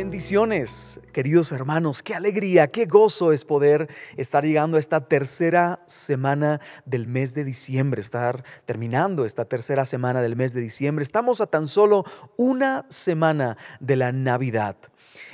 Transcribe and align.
Bendiciones, 0.00 0.98
queridos 1.12 1.52
hermanos, 1.52 2.02
qué 2.02 2.14
alegría, 2.14 2.68
qué 2.68 2.86
gozo 2.86 3.34
es 3.34 3.44
poder 3.44 3.90
estar 4.16 4.46
llegando 4.46 4.78
a 4.78 4.80
esta 4.80 5.06
tercera 5.06 5.84
semana 5.86 6.62
del 6.86 7.06
mes 7.06 7.34
de 7.34 7.44
diciembre, 7.44 8.00
estar 8.00 8.42
terminando 8.64 9.26
esta 9.26 9.44
tercera 9.44 9.84
semana 9.84 10.22
del 10.22 10.36
mes 10.36 10.54
de 10.54 10.62
diciembre. 10.62 11.02
Estamos 11.02 11.42
a 11.42 11.48
tan 11.48 11.66
solo 11.66 12.06
una 12.38 12.86
semana 12.88 13.58
de 13.78 13.96
la 13.96 14.10
Navidad 14.10 14.78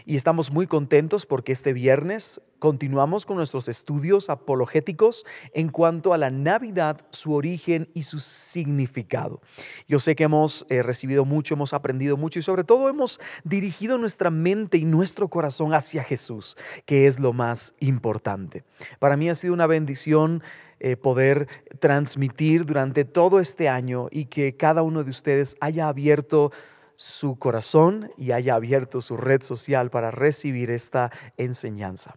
y 0.06 0.16
estamos 0.16 0.52
muy 0.52 0.66
contentos 0.66 1.26
porque 1.26 1.52
este 1.52 1.72
viernes 1.72 2.40
continuamos 2.58 3.26
con 3.26 3.36
nuestros 3.36 3.68
estudios 3.68 4.30
apologéticos 4.30 5.26
en 5.52 5.68
cuanto 5.68 6.14
a 6.14 6.18
la 6.18 6.30
Navidad, 6.30 7.04
su 7.10 7.34
origen 7.34 7.88
y 7.92 8.02
su 8.02 8.20
significado. 8.20 9.40
Yo 9.88 9.98
sé 9.98 10.14
que 10.14 10.24
hemos 10.24 10.64
eh, 10.68 10.82
recibido 10.82 11.24
mucho, 11.24 11.54
hemos 11.54 11.72
aprendido 11.72 12.16
mucho 12.16 12.38
y 12.38 12.42
sobre 12.42 12.64
todo 12.64 12.88
hemos 12.88 13.20
dirigido 13.44 13.98
nuestra 13.98 14.30
mente 14.30 14.78
y 14.78 14.84
nuestro 14.84 15.28
corazón 15.28 15.74
hacia 15.74 16.04
Jesús, 16.04 16.56
que 16.84 17.06
es 17.06 17.18
lo 17.18 17.32
más 17.32 17.74
importante. 17.80 18.64
Para 18.98 19.16
mí 19.16 19.28
ha 19.28 19.34
sido 19.34 19.54
una 19.54 19.66
bendición. 19.66 20.42
Eh, 20.78 20.98
poder 20.98 21.48
transmitir 21.80 22.66
durante 22.66 23.06
todo 23.06 23.40
este 23.40 23.66
año 23.66 24.08
y 24.10 24.26
que 24.26 24.58
cada 24.58 24.82
uno 24.82 25.04
de 25.04 25.10
ustedes 25.10 25.56
haya 25.58 25.88
abierto 25.88 26.52
su 26.96 27.38
corazón 27.38 28.10
y 28.16 28.32
haya 28.32 28.54
abierto 28.54 29.00
su 29.00 29.16
red 29.16 29.42
social 29.42 29.90
para 29.90 30.10
recibir 30.10 30.70
esta 30.70 31.10
enseñanza. 31.36 32.16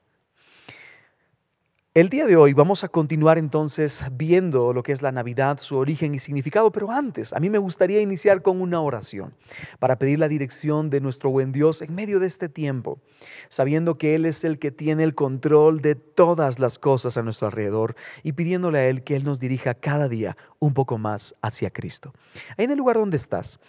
El 1.95 2.09
día 2.09 2.27
de 2.27 2.37
hoy 2.37 2.53
vamos 2.53 2.83
a 2.83 2.87
continuar 2.87 3.39
entonces 3.39 4.05
viendo 4.11 4.73
lo 4.73 4.83
que 4.83 4.91
es 4.91 5.01
la 5.01 5.11
Navidad, 5.11 5.57
su 5.57 5.75
origen 5.75 6.13
y 6.13 6.19
significado, 6.19 6.71
pero 6.71 6.91
antes 6.91 7.33
a 7.33 7.39
mí 7.39 7.49
me 7.49 7.57
gustaría 7.57 7.99
iniciar 7.99 8.43
con 8.43 8.61
una 8.61 8.79
oración 8.79 9.33
para 9.79 9.97
pedir 9.97 10.19
la 10.19 10.27
dirección 10.27 10.91
de 10.91 11.01
nuestro 11.01 11.31
buen 11.31 11.51
Dios 11.51 11.81
en 11.81 11.95
medio 11.95 12.19
de 12.19 12.27
este 12.27 12.47
tiempo, 12.47 13.01
sabiendo 13.49 13.97
que 13.97 14.13
Él 14.13 14.27
es 14.27 14.43
el 14.43 14.59
que 14.59 14.71
tiene 14.71 15.03
el 15.03 15.15
control 15.15 15.81
de 15.81 15.95
todas 15.95 16.59
las 16.59 16.77
cosas 16.77 17.17
a 17.17 17.23
nuestro 17.23 17.47
alrededor 17.47 17.95
y 18.21 18.33
pidiéndole 18.33 18.77
a 18.77 18.87
Él 18.87 19.03
que 19.03 19.15
Él 19.15 19.25
nos 19.25 19.39
dirija 19.39 19.73
cada 19.73 20.07
día 20.07 20.37
un 20.59 20.75
poco 20.75 20.99
más 20.99 21.35
hacia 21.41 21.71
Cristo. 21.71 22.13
Ahí 22.55 22.65
en 22.65 22.71
el 22.71 22.77
lugar 22.77 22.97
donde 22.97 23.17
estás, 23.17 23.59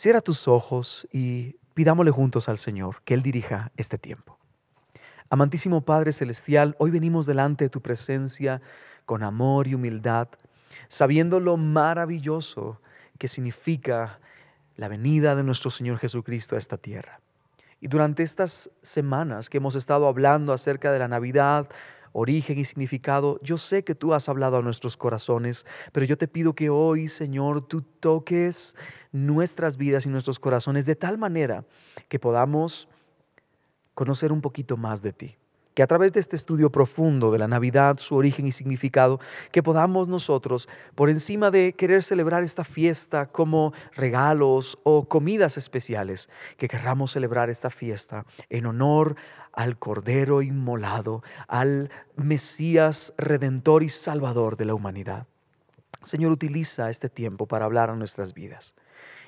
cierra 0.00 0.22
tus 0.22 0.48
ojos 0.48 1.06
y 1.12 1.56
pidámosle 1.74 2.10
juntos 2.10 2.48
al 2.48 2.56
Señor 2.56 3.02
que 3.04 3.12
Él 3.12 3.20
dirija 3.20 3.70
este 3.76 3.98
tiempo. 3.98 4.38
Amantísimo 5.28 5.82
Padre 5.82 6.12
Celestial, 6.12 6.74
hoy 6.78 6.90
venimos 6.90 7.26
delante 7.26 7.64
de 7.64 7.68
tu 7.68 7.82
presencia 7.82 8.62
con 9.04 9.22
amor 9.22 9.66
y 9.66 9.74
humildad, 9.74 10.28
sabiendo 10.88 11.38
lo 11.38 11.58
maravilloso 11.58 12.80
que 13.18 13.28
significa 13.28 14.20
la 14.76 14.88
venida 14.88 15.36
de 15.36 15.44
nuestro 15.44 15.70
Señor 15.70 15.98
Jesucristo 15.98 16.56
a 16.56 16.58
esta 16.58 16.78
tierra. 16.78 17.20
Y 17.78 17.88
durante 17.88 18.22
estas 18.22 18.70
semanas 18.80 19.50
que 19.50 19.58
hemos 19.58 19.74
estado 19.74 20.06
hablando 20.06 20.54
acerca 20.54 20.92
de 20.92 20.98
la 20.98 21.08
Navidad, 21.08 21.68
origen 22.12 22.58
y 22.58 22.64
significado, 22.64 23.38
yo 23.42 23.58
sé 23.58 23.84
que 23.84 23.94
tú 23.94 24.14
has 24.14 24.28
hablado 24.28 24.56
a 24.56 24.62
nuestros 24.62 24.96
corazones, 24.96 25.66
pero 25.92 26.06
yo 26.06 26.16
te 26.18 26.28
pido 26.28 26.54
que 26.54 26.70
hoy, 26.70 27.08
Señor, 27.08 27.62
tú 27.62 27.82
toques 27.82 28.76
nuestras 29.12 29.76
vidas 29.76 30.06
y 30.06 30.08
nuestros 30.08 30.38
corazones 30.38 30.86
de 30.86 30.96
tal 30.96 31.18
manera 31.18 31.64
que 32.08 32.18
podamos 32.18 32.88
conocer 33.94 34.32
un 34.32 34.40
poquito 34.40 34.76
más 34.76 35.02
de 35.02 35.12
ti. 35.12 35.36
Que 35.74 35.84
a 35.84 35.86
través 35.86 36.12
de 36.12 36.20
este 36.20 36.34
estudio 36.34 36.72
profundo 36.72 37.30
de 37.30 37.38
la 37.38 37.46
Navidad, 37.46 37.98
su 37.98 38.16
origen 38.16 38.46
y 38.46 38.52
significado, 38.52 39.20
que 39.52 39.62
podamos 39.62 40.08
nosotros, 40.08 40.68
por 40.96 41.10
encima 41.10 41.50
de 41.50 41.74
querer 41.74 42.02
celebrar 42.02 42.42
esta 42.42 42.64
fiesta 42.64 43.26
como 43.26 43.72
regalos 43.94 44.78
o 44.82 45.08
comidas 45.08 45.56
especiales, 45.56 46.28
que 46.56 46.66
querramos 46.66 47.12
celebrar 47.12 47.50
esta 47.50 47.70
fiesta 47.70 48.26
en 48.48 48.66
honor 48.66 49.16
al 49.52 49.78
Cordero 49.78 50.42
inmolado, 50.42 51.22
al 51.48 51.90
Mesías 52.16 53.14
redentor 53.16 53.82
y 53.82 53.88
salvador 53.88 54.56
de 54.56 54.64
la 54.64 54.74
humanidad. 54.74 55.26
Señor, 56.02 56.32
utiliza 56.32 56.90
este 56.90 57.08
tiempo 57.08 57.46
para 57.46 57.64
hablar 57.64 57.90
a 57.90 57.96
nuestras 57.96 58.32
vidas. 58.32 58.74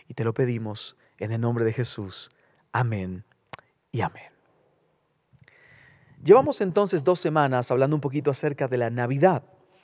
Y 0.08 0.14
te 0.14 0.24
lo 0.24 0.32
pedimos 0.32 0.96
en 1.18 1.32
el 1.32 1.40
nombre 1.40 1.64
de 1.64 1.72
Jesús. 1.72 2.30
Amén 2.72 3.24
y 3.90 4.00
amén. 4.00 4.32
Llevamos 6.24 6.60
entonces 6.60 7.02
dos 7.04 7.20
semanas 7.20 7.70
hablando 7.70 7.96
un 7.96 8.00
poquito 8.00 8.30
acerca 8.30 8.68
de 8.68 8.78
la 8.78 8.90
Navidad, 8.90 9.42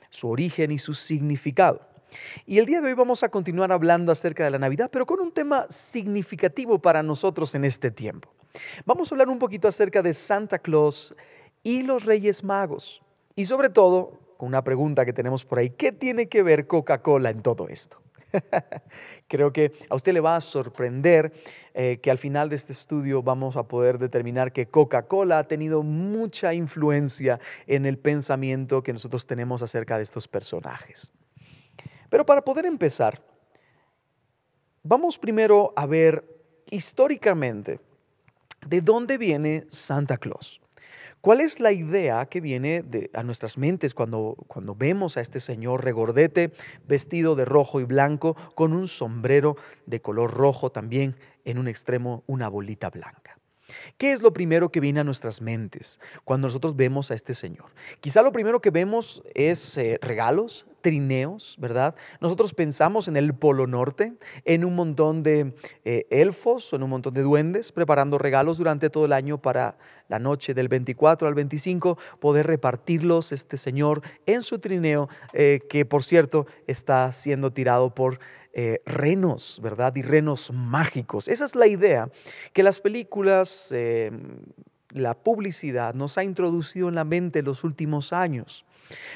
su 0.09 0.29
origen 0.29 0.71
y 0.71 0.79
su 0.79 0.95
significado. 0.95 1.81
Y 2.47 2.59
el 2.59 2.67
día 2.67 2.81
de 2.81 2.89
hoy 2.89 2.95
vamos 2.95 3.23
a 3.23 3.29
continuar 3.29 3.73
hablando 3.73 4.13
acerca 4.13 4.45
de 4.45 4.51
la 4.51 4.59
Navidad, 4.59 4.89
pero 4.91 5.05
con 5.05 5.21
un 5.21 5.33
tema 5.33 5.67
significativo 5.69 6.79
para 6.79 7.03
nosotros 7.03 7.55
en 7.55 7.65
este 7.65 7.91
tiempo. 7.91 8.33
Vamos 8.85 9.11
a 9.11 9.15
hablar 9.15 9.29
un 9.29 9.39
poquito 9.39 9.69
acerca 9.69 10.03
de 10.03 10.13
Santa 10.13 10.59
Claus 10.59 11.15
y 11.63 11.83
los 11.83 12.05
Reyes 12.05 12.45
Magos. 12.45 13.03
Y 13.35 13.45
sobre 13.45 13.71
todo, 13.71 14.19
con 14.37 14.49
una 14.49 14.65
pregunta 14.65 15.05
que 15.05 15.13
tenemos 15.13 15.45
por 15.45 15.59
ahí, 15.59 15.71
¿qué 15.71 15.93
tiene 15.93 16.29
que 16.29 16.43
ver 16.43 16.67
Coca-Cola 16.67 17.31
en 17.31 17.43
todo 17.43 17.69
esto? 17.69 18.01
Creo 19.29 19.53
que 19.53 19.73
a 19.89 19.95
usted 19.95 20.13
le 20.13 20.21
va 20.21 20.37
a 20.37 20.41
sorprender 20.41 21.33
eh, 21.75 21.99
que 22.03 22.11
al 22.11 22.19
final 22.19 22.49
de 22.49 22.57
este 22.57 22.73
estudio 22.73 23.23
vamos 23.23 23.57
a 23.57 23.65
poder 23.65 23.99
determinar 23.99 24.53
que 24.53 24.69
Coca-Cola 24.69 25.39
ha 25.39 25.49
tenido 25.49 25.83
mucha 25.83 26.55
influencia 26.55 27.41
en 27.67 27.87
el 27.87 27.99
pensamiento 27.99 28.83
que 28.83 28.93
nosotros 28.93 29.27
tenemos 29.27 29.63
acerca 29.63 29.97
de 29.97 30.03
estos 30.03 30.29
personajes. 30.29 31.13
Pero 32.09 32.25
para 32.25 32.43
poder 32.43 32.67
empezar, 32.67 33.23
vamos 34.83 35.19
primero 35.19 35.73
a 35.77 35.87
ver 35.87 36.25
históricamente 36.71 37.81
de 38.67 38.81
dónde 38.81 39.19
viene 39.19 39.67
Santa 39.71 40.19
Claus. 40.19 40.61
¿Cuál 41.21 41.41
es 41.41 41.59
la 41.59 41.73
idea 41.73 42.27
que 42.27 42.41
viene 42.41 42.85
a 43.13 43.23
nuestras 43.25 43.59
mentes 43.59 43.93
cuando, 43.93 44.37
cuando 44.47 44.77
vemos 44.77 45.17
a 45.17 45.21
este 45.21 45.41
señor 45.41 45.85
regordete 45.85 46.53
vestido 46.87 47.35
de 47.35 47.45
rojo 47.45 47.81
y 47.81 47.85
blanco 47.85 48.37
con 48.55 48.73
un 48.73 48.87
sombrero 48.87 49.57
de 49.87 50.01
color 50.01 50.33
rojo 50.33 50.71
también 50.71 51.17
en 51.45 51.59
un 51.59 51.67
extremo 51.67 52.23
una 52.29 52.49
bolita 52.49 52.89
blanca? 52.91 53.39
¿Qué 53.97 54.13
es 54.13 54.23
lo 54.23 54.33
primero 54.33 54.71
que 54.71 54.81
viene 54.81 55.01
a 55.01 55.05
nuestras 55.05 55.43
mentes 55.43 56.01
cuando 56.25 56.47
nosotros 56.47 56.77
vemos 56.77 57.11
a 57.11 57.15
este 57.15 57.35
Señor? 57.35 57.67
Quizá 58.01 58.23
lo 58.23 58.33
primero 58.33 58.61
que 58.61 58.71
vemos 58.71 59.23
es 59.35 59.77
eh, 59.77 59.99
regalos, 60.01 60.67
trineos, 60.81 61.57
¿verdad? 61.59 61.95
Nosotros 62.21 62.55
pensamos 62.55 63.09
en 63.09 63.17
el 63.17 63.35
Polo 63.35 63.67
Norte, 63.67 64.15
en 64.45 64.65
un 64.65 64.75
montón 64.75 65.23
de 65.23 65.55
eh, 65.85 66.07
elfos, 66.11 66.73
en 66.73 66.83
un 66.83 66.91
montón 66.91 67.15
de 67.15 67.23
duendes, 67.23 67.73
preparando 67.73 68.19
regalos 68.19 68.59
durante 68.59 68.91
todo 68.91 69.05
el 69.05 69.13
año 69.13 69.39
para 69.39 69.77
la 70.09 70.19
noche 70.19 70.55
del 70.55 70.69
24 70.69 71.29
al 71.29 71.35
25, 71.35 71.99
poder 72.21 72.47
repartirlos 72.47 73.33
este 73.33 73.57
Señor 73.57 74.03
en 74.27 74.43
su 74.43 74.59
trineo, 74.59 75.09
eh, 75.33 75.61
que 75.69 75.85
por 75.85 76.03
cierto 76.03 76.47
está 76.67 77.11
siendo 77.13 77.53
tirado 77.53 77.95
por 77.95 78.19
eh, 78.53 78.81
renos, 78.87 79.61
¿verdad? 79.63 79.95
Y 79.97 80.03
renos 80.03 80.51
mágicos. 80.53 81.29
Esa 81.29 81.45
es 81.45 81.55
la 81.55 81.67
idea 81.67 82.11
que 82.53 82.63
las 82.63 82.81
películas, 82.81 83.75
la 84.91 85.15
publicidad 85.15 85.95
nos 85.95 86.17
ha 86.19 86.25
introducido 86.25 86.89
en 86.89 86.95
la 86.95 87.05
mente 87.05 87.41
en 87.41 87.45
los 87.45 87.63
últimos 87.63 88.13
años. 88.13 88.65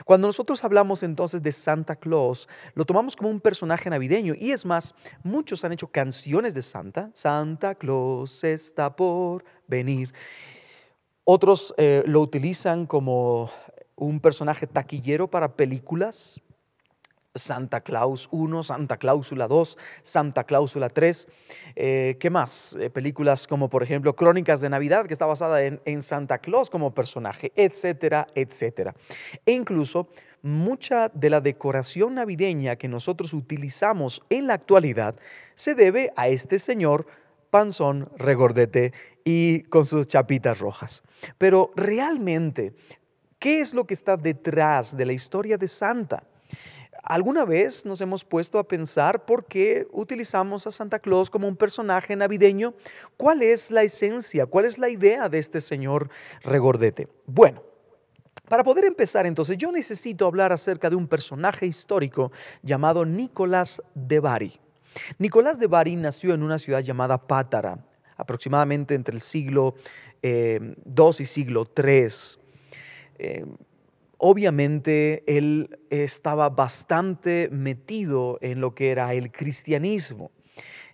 Cuando 0.04 0.28
nosotros 0.28 0.62
hablamos 0.64 1.02
entonces 1.02 1.42
de 1.42 1.52
Santa 1.52 1.96
Claus, 1.96 2.48
lo 2.74 2.84
tomamos 2.84 3.16
como 3.16 3.30
un 3.30 3.40
personaje 3.40 3.90
navideño. 3.90 4.34
Y 4.38 4.52
es 4.52 4.64
más, 4.64 4.94
muchos 5.22 5.64
han 5.64 5.72
hecho 5.72 5.88
canciones 5.88 6.54
de 6.54 6.62
Santa. 6.62 7.10
Santa 7.14 7.74
Claus 7.74 8.44
está 8.44 8.94
por 8.94 9.44
venir. 9.66 10.12
Otros 11.24 11.74
eh, 11.78 12.02
lo 12.06 12.20
utilizan 12.20 12.86
como 12.86 13.50
un 13.96 14.20
personaje 14.20 14.66
taquillero 14.66 15.30
para 15.30 15.54
películas, 15.54 16.40
Santa 17.34 17.80
Claus 17.80 18.28
1, 18.30 18.62
Santa 18.62 18.98
Cláusula 18.98 19.48
2, 19.48 19.78
Santa 20.02 20.44
Cláusula 20.44 20.88
3. 20.90 21.28
Eh, 21.76 22.16
¿Qué 22.20 22.30
más? 22.30 22.76
Eh, 22.78 22.90
películas 22.90 23.46
como 23.46 23.70
por 23.70 23.82
ejemplo 23.82 24.14
Crónicas 24.14 24.60
de 24.60 24.68
Navidad, 24.68 25.06
que 25.06 25.14
está 25.14 25.26
basada 25.26 25.62
en, 25.62 25.80
en 25.84 26.02
Santa 26.02 26.38
Claus 26.38 26.68
como 26.68 26.94
personaje, 26.94 27.52
etcétera, 27.56 28.26
etcétera. 28.34 28.94
E 29.46 29.52
incluso 29.52 30.08
mucha 30.42 31.08
de 31.08 31.30
la 31.30 31.40
decoración 31.40 32.16
navideña 32.16 32.76
que 32.76 32.88
nosotros 32.88 33.32
utilizamos 33.32 34.22
en 34.28 34.46
la 34.46 34.54
actualidad 34.54 35.14
se 35.54 35.74
debe 35.74 36.12
a 36.16 36.28
este 36.28 36.58
señor 36.58 37.06
panzón, 37.50 38.10
regordete 38.16 38.92
y 39.24 39.62
con 39.64 39.86
sus 39.86 40.06
chapitas 40.06 40.58
rojas. 40.58 41.02
Pero 41.38 41.70
realmente, 41.76 42.74
¿qué 43.38 43.60
es 43.60 43.72
lo 43.72 43.86
que 43.86 43.94
está 43.94 44.16
detrás 44.16 44.96
de 44.96 45.06
la 45.06 45.12
historia 45.12 45.56
de 45.56 45.68
Santa? 45.68 46.24
¿Alguna 47.02 47.44
vez 47.44 47.84
nos 47.84 48.00
hemos 48.00 48.24
puesto 48.24 48.58
a 48.58 48.68
pensar 48.68 49.24
por 49.24 49.46
qué 49.46 49.88
utilizamos 49.92 50.66
a 50.66 50.70
Santa 50.70 50.98
Claus 50.98 51.30
como 51.30 51.48
un 51.48 51.56
personaje 51.56 52.14
navideño? 52.14 52.74
¿Cuál 53.16 53.42
es 53.42 53.70
la 53.70 53.82
esencia? 53.82 54.46
¿Cuál 54.46 54.66
es 54.66 54.78
la 54.78 54.88
idea 54.88 55.28
de 55.28 55.38
este 55.38 55.60
señor 55.60 56.10
regordete? 56.42 57.08
Bueno, 57.26 57.62
para 58.48 58.62
poder 58.62 58.84
empezar 58.84 59.26
entonces, 59.26 59.56
yo 59.58 59.72
necesito 59.72 60.26
hablar 60.26 60.52
acerca 60.52 60.90
de 60.90 60.96
un 60.96 61.08
personaje 61.08 61.66
histórico 61.66 62.30
llamado 62.62 63.04
Nicolás 63.04 63.82
de 63.94 64.20
Bari. 64.20 64.60
Nicolás 65.18 65.58
de 65.58 65.66
Bari 65.66 65.96
nació 65.96 66.34
en 66.34 66.42
una 66.42 66.58
ciudad 66.58 66.80
llamada 66.80 67.26
Pátara, 67.26 67.84
aproximadamente 68.16 68.94
entre 68.94 69.14
el 69.14 69.20
siglo 69.20 69.74
II 70.22 70.30
eh, 70.30 70.74
y 71.18 71.24
siglo 71.24 71.66
III. 71.76 72.08
Obviamente 74.24 75.24
él 75.26 75.80
estaba 75.90 76.48
bastante 76.48 77.48
metido 77.50 78.38
en 78.40 78.60
lo 78.60 78.72
que 78.72 78.92
era 78.92 79.12
el 79.14 79.32
cristianismo 79.32 80.30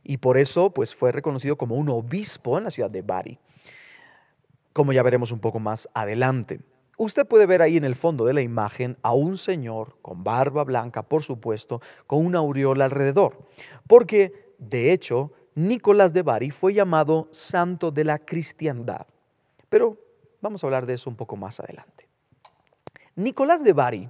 y 0.02 0.16
por 0.16 0.38
eso 0.38 0.72
pues 0.72 0.94
fue 0.94 1.12
reconocido 1.12 1.58
como 1.58 1.74
un 1.74 1.90
obispo 1.90 2.56
en 2.56 2.64
la 2.64 2.70
ciudad 2.70 2.90
de 2.90 3.02
Bari, 3.02 3.38
como 4.72 4.94
ya 4.94 5.02
veremos 5.02 5.30
un 5.30 5.40
poco 5.40 5.60
más 5.60 5.90
adelante. 5.92 6.60
Usted 6.96 7.26
puede 7.28 7.44
ver 7.44 7.60
ahí 7.60 7.76
en 7.76 7.84
el 7.84 7.96
fondo 7.96 8.24
de 8.24 8.32
la 8.32 8.40
imagen 8.40 8.96
a 9.02 9.12
un 9.12 9.36
señor 9.36 9.98
con 10.00 10.24
barba 10.24 10.64
blanca, 10.64 11.02
por 11.02 11.22
supuesto, 11.22 11.82
con 12.06 12.24
una 12.24 12.38
aureola 12.38 12.86
alrededor, 12.86 13.46
porque 13.86 14.54
de 14.56 14.90
hecho 14.90 15.34
Nicolás 15.54 16.14
de 16.14 16.22
Bari 16.22 16.50
fue 16.50 16.72
llamado 16.72 17.28
santo 17.32 17.90
de 17.90 18.04
la 18.04 18.18
cristiandad. 18.20 19.06
Pero 19.68 19.98
vamos 20.40 20.64
a 20.64 20.66
hablar 20.66 20.86
de 20.86 20.94
eso 20.94 21.10
un 21.10 21.16
poco 21.16 21.36
más 21.36 21.60
adelante. 21.60 22.07
Nicolás 23.18 23.64
de 23.64 23.72
Bari, 23.72 24.08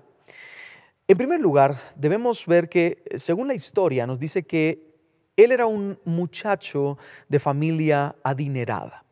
en 1.09 1.17
primer 1.17 1.41
lugar, 1.41 1.79
debemos 1.97 2.45
ver 2.45 2.69
que, 2.69 3.03
según 3.17 3.49
la 3.49 3.55
historia, 3.55 4.07
nos 4.07 4.19
dice 4.19 4.43
que 4.43 4.87
él 5.35 5.51
era 5.51 5.65
un 5.65 5.99
muchacho 6.05 6.99
de 7.27 7.39
familia 7.39 8.15
adinerada. 8.23 9.07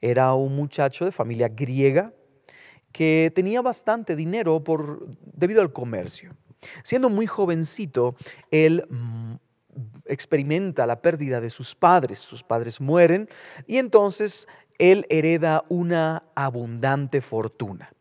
Era 0.00 0.34
un 0.34 0.56
muchacho 0.56 1.04
de 1.04 1.12
familia 1.12 1.46
griega 1.46 2.12
que 2.90 3.30
tenía 3.36 3.62
bastante 3.62 4.16
dinero 4.16 4.64
por, 4.64 5.06
debido 5.22 5.62
al 5.62 5.72
comercio. 5.72 6.34
Siendo 6.82 7.08
muy 7.08 7.28
jovencito, 7.28 8.16
él 8.50 8.84
mm, 8.90 9.34
experimenta 10.06 10.86
la 10.86 11.00
pérdida 11.00 11.40
de 11.40 11.50
sus 11.50 11.76
padres. 11.76 12.18
Sus 12.18 12.42
padres 12.42 12.80
mueren 12.80 13.28
y 13.68 13.76
entonces 13.76 14.48
él 14.76 15.06
hereda 15.08 15.64
una 15.68 16.24
abundante 16.34 17.20
fortuna. 17.20 17.92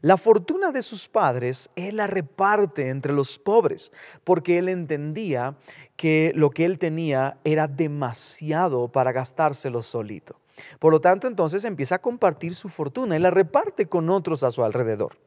La 0.00 0.16
fortuna 0.16 0.70
de 0.70 0.82
sus 0.82 1.08
padres 1.08 1.70
él 1.76 1.96
la 1.96 2.06
reparte 2.06 2.88
entre 2.88 3.12
los 3.12 3.38
pobres, 3.38 3.92
porque 4.24 4.58
él 4.58 4.68
entendía 4.68 5.56
que 5.96 6.32
lo 6.34 6.50
que 6.50 6.64
él 6.64 6.78
tenía 6.78 7.38
era 7.44 7.66
demasiado 7.66 8.88
para 8.88 9.12
gastárselo 9.12 9.82
solito. 9.82 10.40
Por 10.78 10.92
lo 10.92 11.00
tanto, 11.00 11.26
entonces 11.26 11.64
empieza 11.64 11.96
a 11.96 12.00
compartir 12.00 12.54
su 12.54 12.68
fortuna 12.68 13.16
y 13.16 13.20
la 13.20 13.30
reparte 13.30 13.86
con 13.86 14.10
otros 14.10 14.42
a 14.42 14.50
su 14.50 14.64
alrededor. 14.64 15.18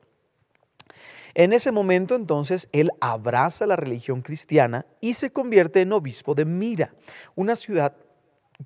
En 1.33 1.53
ese 1.53 1.71
momento 1.71 2.15
entonces 2.15 2.67
él 2.73 2.91
abraza 2.99 3.65
la 3.65 3.77
religión 3.77 4.21
cristiana 4.21 4.85
y 4.99 5.13
se 5.13 5.31
convierte 5.31 5.81
en 5.81 5.93
obispo 5.93 6.35
de 6.35 6.43
Mira, 6.45 6.93
una 7.35 7.55
ciudad 7.55 7.95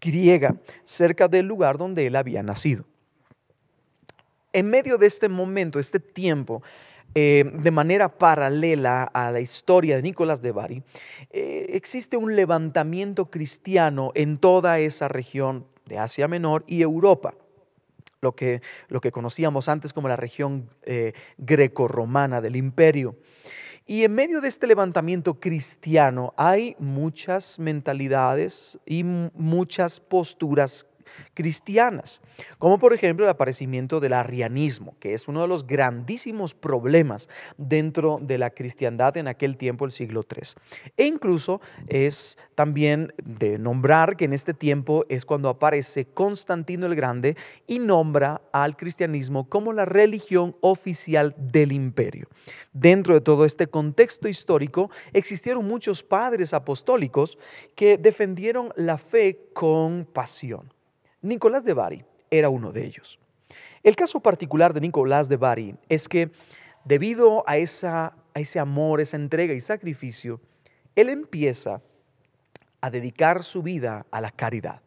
griega 0.02 0.56
cerca 0.84 1.28
del 1.28 1.46
lugar 1.46 1.78
donde 1.78 2.08
él 2.08 2.16
había 2.16 2.42
nacido. 2.42 2.86
En 4.56 4.70
medio 4.70 4.98
de 4.98 5.06
este 5.06 5.28
momento, 5.28 5.80
este 5.80 6.00
tiempo, 6.00 6.64
eh, 7.14 7.44
de 7.56 7.72
manera 7.72 8.18
paralela 8.18 9.04
a 9.04 9.30
la 9.30 9.42
historia 9.42 9.98
de 9.98 10.02
Nicolás 10.02 10.42
de 10.42 10.54
Bari, 10.54 10.82
eh, 11.30 11.66
existe 11.72 12.16
un 12.16 12.38
levantamiento 12.38 13.30
cristiano 13.30 14.14
en 14.16 14.38
toda 14.38 14.80
esa 14.80 15.10
región 15.10 15.68
de 15.88 16.00
Asia 16.00 16.30
Menor 16.30 16.64
y 16.68 16.82
Europa. 16.82 17.34
Lo 18.22 18.34
que, 18.34 18.62
lo 18.88 19.02
que 19.02 19.12
conocíamos 19.12 19.68
antes 19.68 19.92
como 19.92 20.08
la 20.08 20.16
región 20.16 20.70
eh, 20.84 21.12
greco-romana 21.38 22.40
del 22.40 22.56
imperio. 22.56 23.18
Y 23.86 24.06
en 24.06 24.16
medio 24.16 24.40
de 24.40 24.48
este 24.48 24.68
levantamiento 24.68 25.38
cristiano 25.42 26.34
hay 26.38 26.78
muchas 26.80 27.60
mentalidades 27.60 28.80
y 28.86 29.04
muchas 29.04 30.00
posturas 30.00 30.88
cristianas, 31.34 32.22
como 32.58 32.80
por 32.80 32.94
ejemplo 32.94 33.26
el 33.26 33.30
aparecimiento 33.30 34.00
del 34.00 34.14
arrianismo, 34.14 34.96
que 35.00 35.14
es 35.14 35.28
uno 35.28 35.42
de 35.42 35.48
los 35.48 35.68
grandísimos 35.68 36.54
problemas 36.54 37.30
dentro 37.58 38.20
de 38.22 38.38
la 38.38 38.50
cristiandad 38.50 39.18
en 39.18 39.28
aquel 39.28 39.58
tiempo, 39.58 39.86
el 39.86 39.92
siglo 39.92 40.26
III. 40.30 40.50
E 40.98 41.06
incluso 41.06 41.62
es 41.88 42.38
también 42.56 43.14
de 43.24 43.58
nombrar 43.58 44.16
que 44.18 44.26
en 44.26 44.34
este 44.34 44.54
tiempo 44.54 45.06
es 45.10 45.26
cuando 45.26 45.50
aparece 45.50 46.06
Constantino 46.06 46.86
el 46.86 46.96
Grande 46.96 47.36
y 47.68 47.80
nombra 47.80 48.42
al 48.52 48.78
cristianismo 48.78 49.50
como 49.50 49.74
la 49.74 49.86
religión 49.86 50.56
oficial 50.62 51.36
del 51.38 51.72
imperio. 51.72 52.28
Dentro 52.74 53.14
de 53.14 53.22
todo 53.22 53.46
este 53.46 53.68
contexto 53.68 54.28
histórico 54.28 54.90
existieron 55.14 55.66
muchos 55.66 56.04
padres 56.04 56.54
apostólicos 56.54 57.38
que 57.76 57.98
defendieron 57.98 58.72
la 58.76 58.98
fe 58.98 59.40
con 59.54 60.06
pasión. 60.06 60.75
Nicolás 61.26 61.66
de 61.66 61.74
Bari 61.74 62.06
era 62.30 62.50
uno 62.50 62.72
de 62.72 62.86
ellos. 62.86 63.20
El 63.84 63.96
caso 63.96 64.20
particular 64.20 64.74
de 64.74 64.82
Nicolás 64.82 65.30
de 65.30 65.38
Bari 65.38 65.76
es 65.90 66.08
que 66.08 66.32
debido 66.84 67.44
a, 67.48 67.58
esa, 67.58 68.16
a 68.34 68.40
ese 68.40 68.60
amor, 68.60 69.02
esa 69.02 69.18
entrega 69.18 69.54
y 69.54 69.62
sacrificio, 69.62 70.40
él 70.96 71.10
empieza 71.10 71.82
a 72.82 72.90
dedicar 72.90 73.44
su 73.44 73.64
vida 73.64 74.06
a 74.12 74.22
la 74.22 74.32
caridad. 74.32 74.82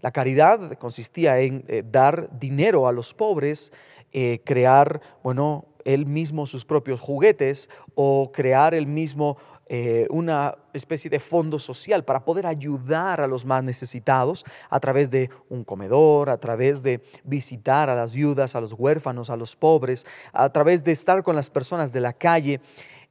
La 0.00 0.10
caridad 0.10 0.78
consistía 0.78 1.38
en 1.38 1.64
eh, 1.68 1.82
dar 1.84 2.28
dinero 2.38 2.86
a 2.86 2.92
los 2.92 3.14
pobres, 3.14 3.72
eh, 4.12 4.40
crear, 4.44 5.00
bueno, 5.22 5.66
él 5.84 6.06
mismo 6.06 6.46
sus 6.46 6.64
propios 6.64 7.00
juguetes 7.00 7.70
o 7.94 8.30
crear 8.32 8.74
él 8.74 8.86
mismo 8.86 9.36
eh, 9.68 10.06
una 10.10 10.56
especie 10.72 11.10
de 11.10 11.18
fondo 11.18 11.58
social 11.58 12.04
para 12.04 12.24
poder 12.24 12.46
ayudar 12.46 13.20
a 13.20 13.26
los 13.26 13.44
más 13.44 13.64
necesitados 13.64 14.44
a 14.70 14.78
través 14.78 15.10
de 15.10 15.28
un 15.48 15.64
comedor, 15.64 16.30
a 16.30 16.38
través 16.38 16.84
de 16.84 17.02
visitar 17.24 17.90
a 17.90 17.96
las 17.96 18.14
viudas, 18.14 18.54
a 18.54 18.60
los 18.60 18.72
huérfanos, 18.72 19.28
a 19.28 19.36
los 19.36 19.56
pobres, 19.56 20.06
a 20.32 20.52
través 20.52 20.84
de 20.84 20.92
estar 20.92 21.22
con 21.24 21.34
las 21.34 21.50
personas 21.50 21.92
de 21.92 22.00
la 22.00 22.12
calle. 22.12 22.60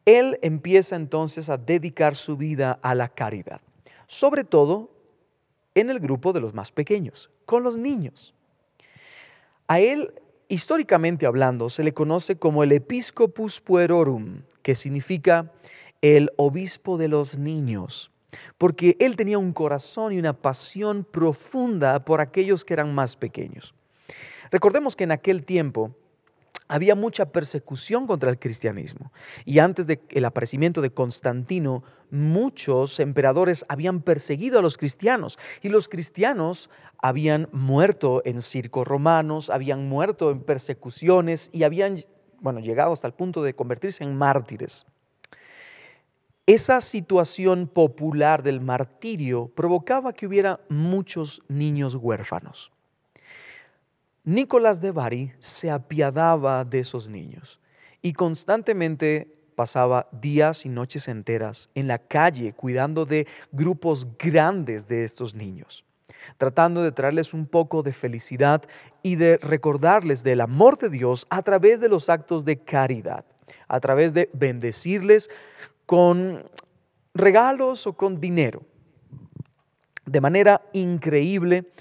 Él 0.06 0.40
empieza 0.42 0.96
entonces 0.96 1.50
a 1.50 1.58
dedicar 1.58 2.16
su 2.16 2.38
vida 2.38 2.80
a 2.82 2.96
la 2.96 3.10
caridad, 3.10 3.60
sobre 4.08 4.44
todo 4.46 4.92
en 5.74 5.90
el 5.90 6.00
grupo 6.00 6.32
de 6.32 6.40
los 6.40 6.54
más 6.54 6.72
pequeños, 6.72 7.30
con 7.46 7.64
los 7.64 7.76
niños. 7.76 8.34
A 9.68 9.80
él 9.80 10.14
históricamente 10.48 11.26
hablando, 11.26 11.70
se 11.70 11.84
le 11.84 11.94
conoce 11.94 12.38
como 12.38 12.64
el 12.64 12.72
Episcopus 12.72 13.62
Puerorum, 13.62 14.42
que 14.62 14.76
significa 14.76 15.52
el 16.06 16.32
obispo 16.38 17.00
de 17.00 17.08
los 17.08 17.40
niños, 17.40 18.12
porque 18.60 18.96
él 19.00 19.16
tenía 19.16 19.40
un 19.40 19.54
corazón 19.54 20.14
y 20.14 20.20
una 20.20 20.34
pasión 20.34 21.04
profunda 21.04 22.06
por 22.06 22.22
aquellos 22.22 22.64
que 22.64 22.76
eran 22.76 22.94
más 22.94 23.18
pequeños. 23.18 23.74
Recordemos 24.52 24.96
que 24.96 25.06
en 25.06 25.12
aquel 25.12 25.44
tiempo 25.44 25.96
había 26.68 26.94
mucha 26.94 27.32
persecución 27.32 28.06
contra 28.06 28.30
el 28.30 28.38
cristianismo 28.38 29.12
y 29.46 29.58
antes 29.58 29.88
del 29.88 30.26
aparecimiento 30.26 30.80
de 30.80 30.92
Constantino, 30.92 31.84
muchos 32.12 33.00
emperadores 33.00 33.66
habían 33.68 34.02
perseguido 34.02 34.60
a 34.60 34.62
los 34.62 34.78
cristianos 34.78 35.40
y 35.64 35.70
los 35.70 35.90
cristianos 35.90 36.70
habían 37.00 37.50
muerto 37.52 38.22
en 38.26 38.44
circos 38.44 38.88
romanos, 38.88 39.50
habían 39.50 39.90
muerto 39.90 40.30
en 40.30 40.42
persecuciones 40.42 41.50
y 41.52 41.64
habían 41.64 41.98
bueno, 42.42 42.60
llegado 42.60 42.94
hasta 42.94 43.08
el 43.08 43.14
punto 43.14 43.42
de 43.42 43.56
convertirse 43.56 44.04
en 44.04 44.16
mártires. 44.16 44.86
Esa 46.48 46.80
situación 46.80 47.68
popular 47.68 48.44
del 48.44 48.62
martirio 48.62 49.48
provocaba 49.56 50.14
que 50.14 50.28
hubiera 50.28 50.60
muchos 50.70 51.42
niños 51.48 51.96
huérfanos. 51.96 52.72
Nicolás 54.24 54.80
de 54.80 54.92
Bari 54.92 55.32
se 55.40 55.72
apiadaba 55.72 56.64
de 56.64 56.80
esos 56.80 57.10
niños 57.10 57.60
y 58.04 58.14
constantemente 58.14 59.36
pasaba 59.56 60.08
días 60.12 60.68
y 60.68 60.70
noches 60.70 61.08
enteras 61.08 61.70
en 61.74 61.88
la 61.88 61.98
calle 61.98 62.54
cuidando 62.54 63.06
de 63.08 63.28
grupos 63.52 64.08
grandes 64.20 64.88
de 64.88 65.04
estos 65.04 65.34
niños, 65.34 65.84
tratando 66.38 66.84
de 66.84 66.92
traerles 66.92 67.34
un 67.34 67.48
poco 67.48 67.82
de 67.82 67.92
felicidad 67.92 68.62
y 69.02 69.16
de 69.16 69.38
recordarles 69.38 70.24
del 70.24 70.42
amor 70.42 70.78
de 70.78 70.90
Dios 70.90 71.26
a 71.32 71.42
través 71.42 71.80
de 71.80 71.90
los 71.90 72.08
actos 72.10 72.46
de 72.46 72.58
caridad, 72.58 73.26
a 73.68 73.80
través 73.80 74.14
de 74.14 74.30
bendecirles 74.34 75.30
con 75.86 76.50
regalos 77.14 77.88
o 77.88 77.94
con 77.94 78.20
dinero. 78.20 78.64
De 80.06 80.22
manera 80.22 80.62
increíble 80.74 81.72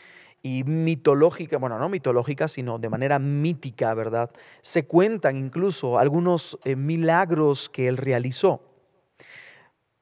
y 0.43 0.65
mitológica, 0.65 1.57
bueno, 1.57 1.79
no 1.79 1.89
mitológica, 1.89 2.49
sino 2.49 2.79
de 2.79 2.89
manera 2.89 3.19
mítica, 3.19 3.95
¿verdad? 3.95 4.31
Se 4.61 4.87
cuentan 4.87 5.37
incluso 5.37 5.99
algunos 5.99 6.59
eh, 6.65 6.77
milagros 6.77 7.69
que 7.71 7.89
él 7.89 7.97
realizó. 7.97 8.63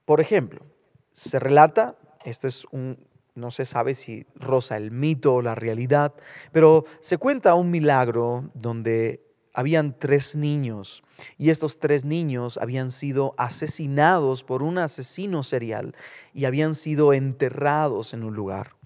Por 0.04 0.20
ejemplo, 0.20 0.66
se 1.12 1.38
relata, 1.38 1.96
esto 2.24 2.48
es 2.48 2.66
un, 2.72 2.98
no 3.34 3.50
se 3.50 3.64
sabe 3.64 3.94
si 3.94 4.26
roza 4.34 4.76
el 4.76 4.90
mito 4.90 5.34
o 5.34 5.42
la 5.42 5.54
realidad, 5.54 6.12
pero 6.50 6.84
se 7.00 7.18
cuenta 7.18 7.54
un 7.54 7.70
milagro 7.70 8.50
donde 8.54 9.31
habían 9.52 9.98
tres 9.98 10.36
niños 10.36 11.02
y 11.38 11.50
estos 11.50 11.78
tres 11.78 12.04
niños 12.04 12.58
habían 12.58 12.90
sido 12.90 13.34
asesinados 13.36 14.44
por 14.44 14.62
un 14.62 14.78
asesino 14.78 15.42
serial 15.42 15.94
y 16.32 16.44
habían 16.44 16.74
sido 16.74 17.12
enterrados 17.12 18.14
en 18.14 18.24
un 18.24 18.34
lugar. 18.34 18.76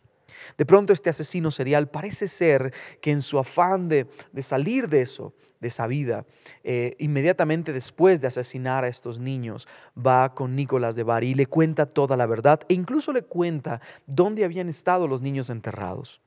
De 0.56 0.66
pronto 0.66 0.92
este 0.92 1.11
asesino 1.11 1.50
serial 1.50 1.88
parece 1.88 2.28
ser 2.28 2.73
que 3.00 3.11
en 3.11 3.23
su 3.23 3.38
afán 3.38 3.88
de, 3.88 4.06
salir 4.40 4.88
de 4.88 5.02
eso, 5.02 5.35
de 5.61 5.68
esa 5.68 5.87
vida, 5.87 6.25
eh, 6.62 6.94
inmediatamente 6.99 7.73
después 7.73 8.20
de 8.20 8.28
asesinar 8.28 8.85
a 8.85 8.88
estos 8.88 9.18
niños, 9.18 9.66
va 9.96 10.35
con 10.35 10.54
Nicolás 10.54 10.96
de 10.96 11.02
Bari 11.02 11.30
y 11.30 11.35
le 11.35 11.46
cuenta 11.46 11.87
toda 11.87 12.16
la 12.16 12.26
verdad 12.26 12.61
e 12.68 12.75
incluso 12.75 13.12
le 13.12 13.23
cuenta 13.23 13.80
dónde 14.06 14.44
habían 14.44 14.68
estado 14.68 15.08
los 15.08 15.23
niños 15.23 15.50
enterrados. 15.50 16.20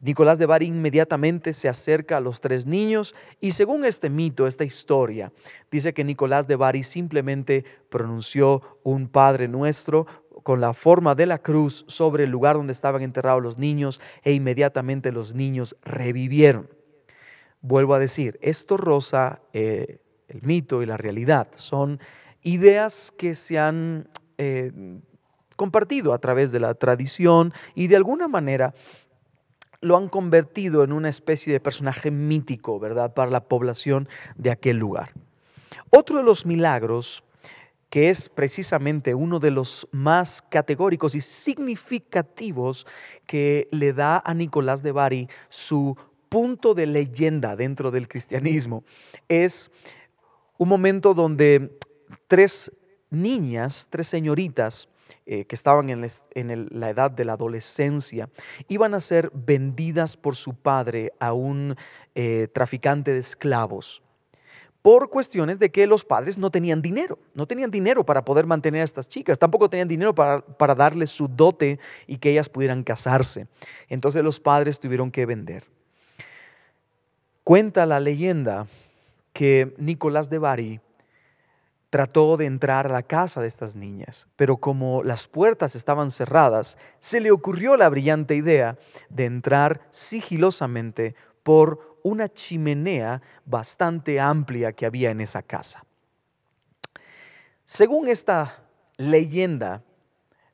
Nicolás 0.00 0.38
de 0.38 0.46
Bari 0.46 0.66
inmediatamente 0.66 1.52
se 1.52 1.68
acerca 1.68 2.16
a 2.16 2.20
los 2.20 2.40
tres 2.40 2.66
niños 2.66 3.14
y 3.40 3.50
según 3.50 3.84
este 3.84 4.08
mito, 4.08 4.46
esta 4.46 4.64
historia, 4.64 5.32
dice 5.70 5.92
que 5.92 6.04
Nicolás 6.04 6.46
de 6.46 6.54
Bari 6.54 6.84
simplemente 6.84 7.64
pronunció 7.88 8.62
un 8.84 9.08
Padre 9.08 9.48
Nuestro 9.48 10.06
con 10.44 10.60
la 10.60 10.72
forma 10.72 11.16
de 11.16 11.26
la 11.26 11.38
cruz 11.38 11.84
sobre 11.88 12.24
el 12.24 12.30
lugar 12.30 12.56
donde 12.56 12.72
estaban 12.72 13.02
enterrados 13.02 13.42
los 13.42 13.58
niños 13.58 14.00
e 14.22 14.32
inmediatamente 14.32 15.10
los 15.10 15.34
niños 15.34 15.76
revivieron. 15.82 16.70
Vuelvo 17.60 17.94
a 17.94 17.98
decir, 17.98 18.38
esto 18.40 18.76
rosa 18.76 19.42
eh, 19.52 20.00
el 20.28 20.42
mito 20.42 20.80
y 20.80 20.86
la 20.86 20.96
realidad. 20.96 21.48
Son 21.56 21.98
ideas 22.42 23.10
que 23.10 23.34
se 23.34 23.58
han 23.58 24.08
eh, 24.38 24.72
compartido 25.56 26.12
a 26.12 26.18
través 26.18 26.52
de 26.52 26.60
la 26.60 26.74
tradición 26.74 27.52
y 27.74 27.88
de 27.88 27.96
alguna 27.96 28.28
manera 28.28 28.74
lo 29.80 29.96
han 29.96 30.08
convertido 30.08 30.82
en 30.84 30.92
una 30.92 31.08
especie 31.08 31.52
de 31.52 31.60
personaje 31.60 32.10
mítico, 32.10 32.78
¿verdad?, 32.78 33.14
para 33.14 33.30
la 33.30 33.44
población 33.44 34.08
de 34.36 34.50
aquel 34.50 34.76
lugar. 34.76 35.12
Otro 35.90 36.18
de 36.18 36.24
los 36.24 36.44
milagros, 36.44 37.24
que 37.90 38.10
es 38.10 38.28
precisamente 38.28 39.14
uno 39.14 39.38
de 39.38 39.50
los 39.50 39.88
más 39.92 40.42
categóricos 40.42 41.14
y 41.14 41.20
significativos 41.20 42.86
que 43.26 43.68
le 43.70 43.92
da 43.92 44.22
a 44.24 44.34
Nicolás 44.34 44.82
de 44.82 44.92
Bari 44.92 45.28
su 45.48 45.96
punto 46.28 46.74
de 46.74 46.86
leyenda 46.86 47.56
dentro 47.56 47.90
del 47.90 48.08
cristianismo, 48.08 48.84
es 49.28 49.70
un 50.58 50.68
momento 50.68 51.14
donde 51.14 51.78
tres 52.26 52.72
niñas, 53.10 53.88
tres 53.90 54.06
señoritas, 54.06 54.88
eh, 55.24 55.44
que 55.44 55.54
estaban 55.54 55.90
en, 55.90 56.68
la 56.70 56.90
edad 56.90 57.10
de 57.10 57.24
la 57.24 57.34
adolescencia, 57.34 58.28
iban 58.68 58.94
a 58.94 59.00
ser 59.00 59.30
vendidas 59.34 60.16
por 60.16 60.36
su 60.36 60.54
padre 60.54 61.12
a 61.18 61.32
un 61.32 61.76
eh, 62.14 62.48
traficante 62.52 63.12
de 63.12 63.18
esclavos 63.18 64.02
por 64.82 65.10
cuestiones 65.10 65.58
de 65.58 65.70
que 65.70 65.86
los 65.86 66.04
padres 66.04 66.38
no 66.38 66.50
tenían 66.50 66.80
dinero, 66.80 67.18
no 67.34 67.46
tenían 67.46 67.70
dinero 67.70 68.06
para 68.06 68.24
poder 68.24 68.46
mantener 68.46 68.80
a 68.80 68.84
estas 68.84 69.08
chicas, 69.08 69.38
tampoco 69.38 69.68
tenían 69.68 69.88
dinero 69.88 70.14
para, 70.14 70.40
para 70.40 70.74
darles 70.74 71.10
su 71.10 71.28
dote 71.28 71.78
y 72.06 72.16
que 72.16 72.30
ellas 72.30 72.48
pudieran 72.48 72.84
casarse. 72.84 73.48
Entonces 73.88 74.22
los 74.22 74.40
padres 74.40 74.80
tuvieron 74.80 75.10
que 75.10 75.26
vender. 75.26 75.64
Cuenta 77.44 77.86
la 77.86 78.00
leyenda 78.00 78.66
que 79.32 79.74
Nicolás 79.78 80.30
de 80.30 80.38
Bari 80.38 80.80
trató 81.90 82.36
de 82.36 82.46
entrar 82.46 82.86
a 82.86 82.92
la 82.92 83.02
casa 83.02 83.40
de 83.40 83.48
estas 83.48 83.74
niñas, 83.74 84.28
pero 84.36 84.58
como 84.58 85.02
las 85.02 85.26
puertas 85.26 85.74
estaban 85.74 86.10
cerradas, 86.10 86.76
se 86.98 87.20
le 87.20 87.30
ocurrió 87.30 87.76
la 87.76 87.88
brillante 87.88 88.34
idea 88.34 88.78
de 89.08 89.24
entrar 89.24 89.86
sigilosamente 89.90 91.14
por 91.42 91.98
una 92.02 92.28
chimenea 92.28 93.22
bastante 93.44 94.20
amplia 94.20 94.72
que 94.72 94.86
había 94.86 95.10
en 95.10 95.20
esa 95.20 95.42
casa. 95.42 95.84
Según 97.64 98.08
esta 98.08 98.62
leyenda, 98.96 99.82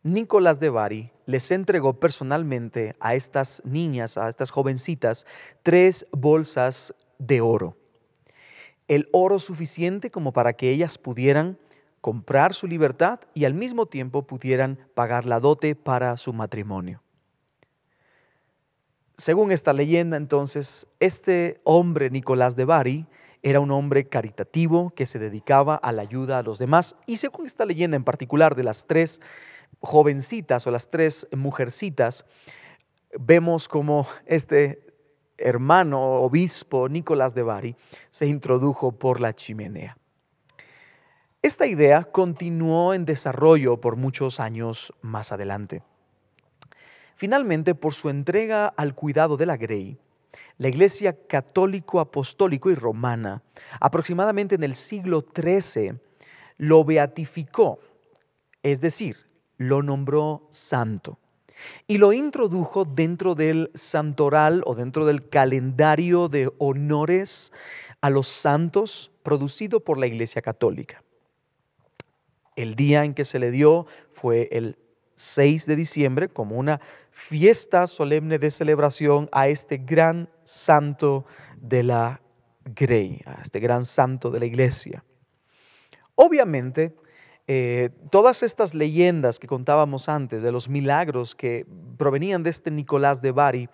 Nicolás 0.03 0.61
de 0.61 0.71
Bari 0.71 1.11
les 1.27 1.51
entregó 1.51 1.99
personalmente 1.99 2.95
a 3.01 3.15
estas 3.15 3.63
niñas, 3.65 4.19
a 4.19 4.29
estas 4.29 4.51
jovencitas, 4.51 5.27
tres 5.63 6.07
bolsas 6.13 6.95
de 7.19 7.41
oro 7.41 7.77
el 8.89 9.09
oro 9.13 9.39
suficiente 9.39 10.11
como 10.11 10.33
para 10.33 10.53
que 10.55 10.71
ellas 10.71 10.99
pudieran 10.99 11.59
comprar 12.01 12.53
su 12.53 12.67
libertad 12.67 13.21
y 13.33 13.47
al 13.47 13.55
mismo 13.55 13.87
tiempo 13.87 14.27
pudieran 14.27 14.79
pagar 14.95 15.25
la 15.25 15.41
dote 15.41 15.75
para 15.75 16.17
su 16.17 16.33
matrimonio. 16.33 17.03
Según 19.17 19.53
esta 19.53 19.73
leyenda, 19.73 20.17
entonces, 20.17 20.89
este 20.99 21.61
hombre, 21.65 22.11
Nicolás 22.11 22.57
de 22.57 22.65
Bari, 22.65 23.07
era 23.43 23.61
un 23.61 23.71
hombre 23.71 24.09
caritativo 24.09 24.91
que 24.91 25.07
se 25.07 25.19
dedicaba 25.19 25.77
a 25.77 25.93
la 25.93 26.03
ayuda 26.03 26.39
a 26.39 26.43
los 26.43 26.59
demás. 26.59 26.97
Y 27.07 27.17
según 27.17 27.47
esta 27.47 27.65
leyenda 27.65 27.97
en 27.97 28.05
particular 28.05 28.55
de 28.55 28.65
las 28.65 28.87
tres 28.87 29.21
jovencitas 29.81 30.67
o 30.67 30.71
las 30.71 30.91
tres 30.91 31.29
mujercitas, 31.31 32.25
vemos 33.19 33.69
como 33.69 34.07
este 34.27 34.84
hermano 35.39 36.01
obispo 36.01 36.89
Nicolás 36.89 37.35
de 37.35 37.43
Bari 37.43 37.77
se 38.11 38.27
introdujo 38.27 38.93
por 38.93 39.21
la 39.21 39.35
chimenea. 39.35 39.97
Esta 41.43 41.67
idea 41.67 42.05
continuó 42.05 42.95
en 42.95 43.05
desarrollo 43.05 43.81
por 43.81 43.97
muchos 43.97 44.41
años 44.41 44.95
más 45.03 45.33
adelante. 45.33 45.83
Finalmente, 47.17 47.75
por 47.75 47.93
su 47.93 48.09
entrega 48.09 48.67
al 48.67 48.95
cuidado 48.95 49.37
de 49.37 49.47
la 49.47 49.57
Grey, 49.57 49.99
la 50.57 50.69
Iglesia 50.69 51.27
católico, 51.27 52.01
apostólico 52.01 52.71
y 52.71 52.75
romana, 52.75 53.43
aproximadamente 53.81 54.55
en 54.55 54.63
el 54.63 54.75
siglo 54.75 55.25
XIII, 55.35 56.01
lo 56.57 56.85
beatificó, 56.85 57.79
es 58.63 58.81
decir, 58.81 59.17
lo 59.59 59.83
nombró 59.83 60.47
santo 60.51 61.19
y 61.87 61.99
lo 61.99 62.13
introdujo 62.13 62.85
dentro 62.85 63.35
del 63.35 63.71
santoral 63.75 64.63
o 64.67 64.75
dentro 64.75 65.07
del 65.07 65.29
calendario 65.29 66.29
de 66.29 66.53
honores 66.59 67.53
a 68.01 68.11
los 68.11 68.29
santos 68.29 69.11
producido 69.23 69.81
por 69.81 69.99
la 69.99 70.07
Iglesia 70.07 70.43
Católica. 70.43 71.03
El 72.57 72.75
día 72.75 73.05
en 73.05 73.15
que 73.15 73.25
se 73.25 73.39
le 73.39 73.51
dio 73.51 73.87
fue 74.13 74.49
el 74.53 74.79
6 75.17 75.67
de 75.67 75.77
diciembre 75.77 76.29
como 76.29 76.57
una 76.57 76.81
fiesta 77.11 77.87
solemne 77.87 78.39
de 78.39 78.51
celebración 78.51 79.29
a 79.33 79.49
este 79.49 79.79
gran 79.79 80.29
santo 80.45 81.25
de 81.57 81.83
la 81.83 82.21
Grey, 82.65 83.21
a 83.27 83.43
este 83.43 83.61
gran 83.61 83.85
santo 83.85 84.31
de 84.31 84.41
la 84.41 84.47
iglesia. 84.47 85.05
Obviamente, 86.15 86.95
eh, 87.47 87.91
todas 88.11 88.43
estas 88.43 88.75
leyendas 88.75 89.39
que 89.39 89.47
contábamos 89.47 90.09
antes 90.09 90.43
de 90.43 90.53
los 90.53 90.69
milagros 90.69 91.35
que 91.35 91.67
provenían 91.97 92.43
de 92.43 92.51
este 92.51 92.71
Nicolás 92.71 93.21
de 93.21 93.33
Bari, 93.33 93.69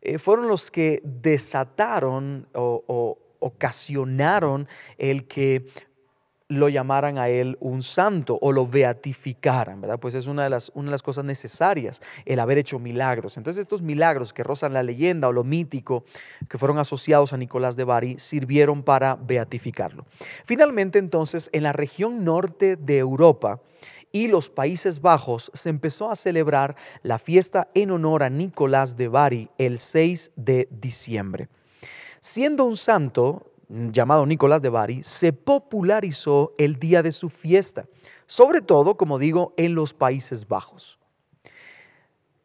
eh, 0.00 0.18
fueron 0.18 0.48
los 0.48 0.70
que 0.70 1.00
desataron 1.04 2.48
o 2.54 3.18
ocasionaron 3.42 4.68
el 4.98 5.26
que 5.26 5.66
lo 6.52 6.68
llamaran 6.68 7.18
a 7.18 7.28
él 7.28 7.56
un 7.60 7.82
santo 7.82 8.38
o 8.40 8.52
lo 8.52 8.66
beatificaran, 8.66 9.80
¿verdad? 9.80 9.98
Pues 9.98 10.14
es 10.14 10.26
una 10.26 10.44
de, 10.44 10.50
las, 10.50 10.70
una 10.74 10.86
de 10.86 10.92
las 10.92 11.02
cosas 11.02 11.24
necesarias, 11.24 12.02
el 12.24 12.40
haber 12.40 12.58
hecho 12.58 12.78
milagros. 12.78 13.36
Entonces 13.36 13.62
estos 13.62 13.82
milagros 13.82 14.32
que 14.32 14.42
rozan 14.42 14.72
la 14.72 14.82
leyenda 14.82 15.28
o 15.28 15.32
lo 15.32 15.44
mítico, 15.44 16.04
que 16.48 16.58
fueron 16.58 16.78
asociados 16.78 17.32
a 17.32 17.36
Nicolás 17.36 17.76
de 17.76 17.84
Bari, 17.84 18.18
sirvieron 18.18 18.82
para 18.82 19.16
beatificarlo. 19.16 20.06
Finalmente 20.44 20.98
entonces 20.98 21.48
en 21.52 21.62
la 21.62 21.72
región 21.72 22.24
norte 22.24 22.76
de 22.76 22.98
Europa, 22.98 23.60
y 24.14 24.28
los 24.28 24.50
Países 24.50 25.00
Bajos 25.00 25.50
se 25.54 25.70
empezó 25.70 26.10
a 26.10 26.16
celebrar 26.16 26.76
la 27.02 27.18
fiesta 27.18 27.68
en 27.72 27.90
honor 27.90 28.22
a 28.22 28.28
Nicolás 28.28 28.98
de 28.98 29.08
Bari 29.08 29.48
el 29.56 29.78
6 29.78 30.32
de 30.36 30.68
diciembre. 30.70 31.48
Siendo 32.20 32.66
un 32.66 32.76
santo, 32.76 33.51
llamado 33.72 34.26
Nicolás 34.26 34.60
de 34.62 34.68
Bari, 34.68 35.02
se 35.02 35.32
popularizó 35.32 36.54
el 36.58 36.78
día 36.78 37.02
de 37.02 37.12
su 37.12 37.28
fiesta, 37.28 37.86
sobre 38.26 38.60
todo, 38.60 38.96
como 38.96 39.18
digo, 39.18 39.54
en 39.56 39.74
los 39.74 39.94
Países 39.94 40.46
Bajos. 40.46 40.98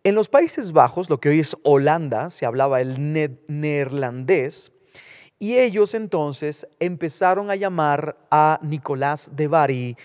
En 0.04 0.16
los 0.16 0.30
Países 0.30 0.72
Bajos, 0.72 1.10
lo 1.10 1.20
que 1.20 1.30
hoy 1.30 1.42
es 1.42 1.58
Holanda, 1.64 2.30
se 2.30 2.46
hablaba 2.46 2.80
el 2.80 3.14
neerlandés, 3.48 4.72
y 5.40 5.58
ellos 5.58 5.94
entonces 5.94 6.68
empezaron 6.80 7.52
a 7.52 7.56
llamar 7.56 8.18
a 8.32 8.60
Nicolás 8.64 9.32
de 9.34 9.48
Bari 9.48 9.98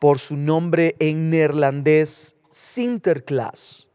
por 0.00 0.18
su 0.18 0.36
nombre 0.36 0.96
en 0.98 1.30
neerlandés 1.30 2.36
Sinterklaas. 2.50 3.88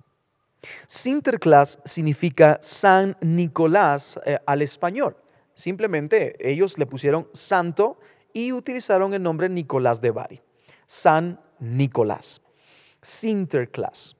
Sinterklaas 0.87 1.79
significa 1.83 2.57
San 2.61 3.17
Nicolás 3.21 4.19
eh, 4.25 4.37
al 4.45 4.61
español. 4.61 5.17
Simplemente 5.55 6.35
ellos 6.39 6.77
le 6.77 6.85
pusieron 6.85 7.27
santo 7.33 7.97
y 8.33 8.51
utilizaron 8.51 9.13
el 9.13 9.23
nombre 9.23 9.49
Nicolás 9.49 10.01
de 10.01 10.11
Bari. 10.11 10.41
San 10.85 11.39
Nicolás. 11.59 12.41
Sinterklaas. 13.01 14.17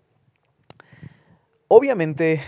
Obviamente 1.67 2.41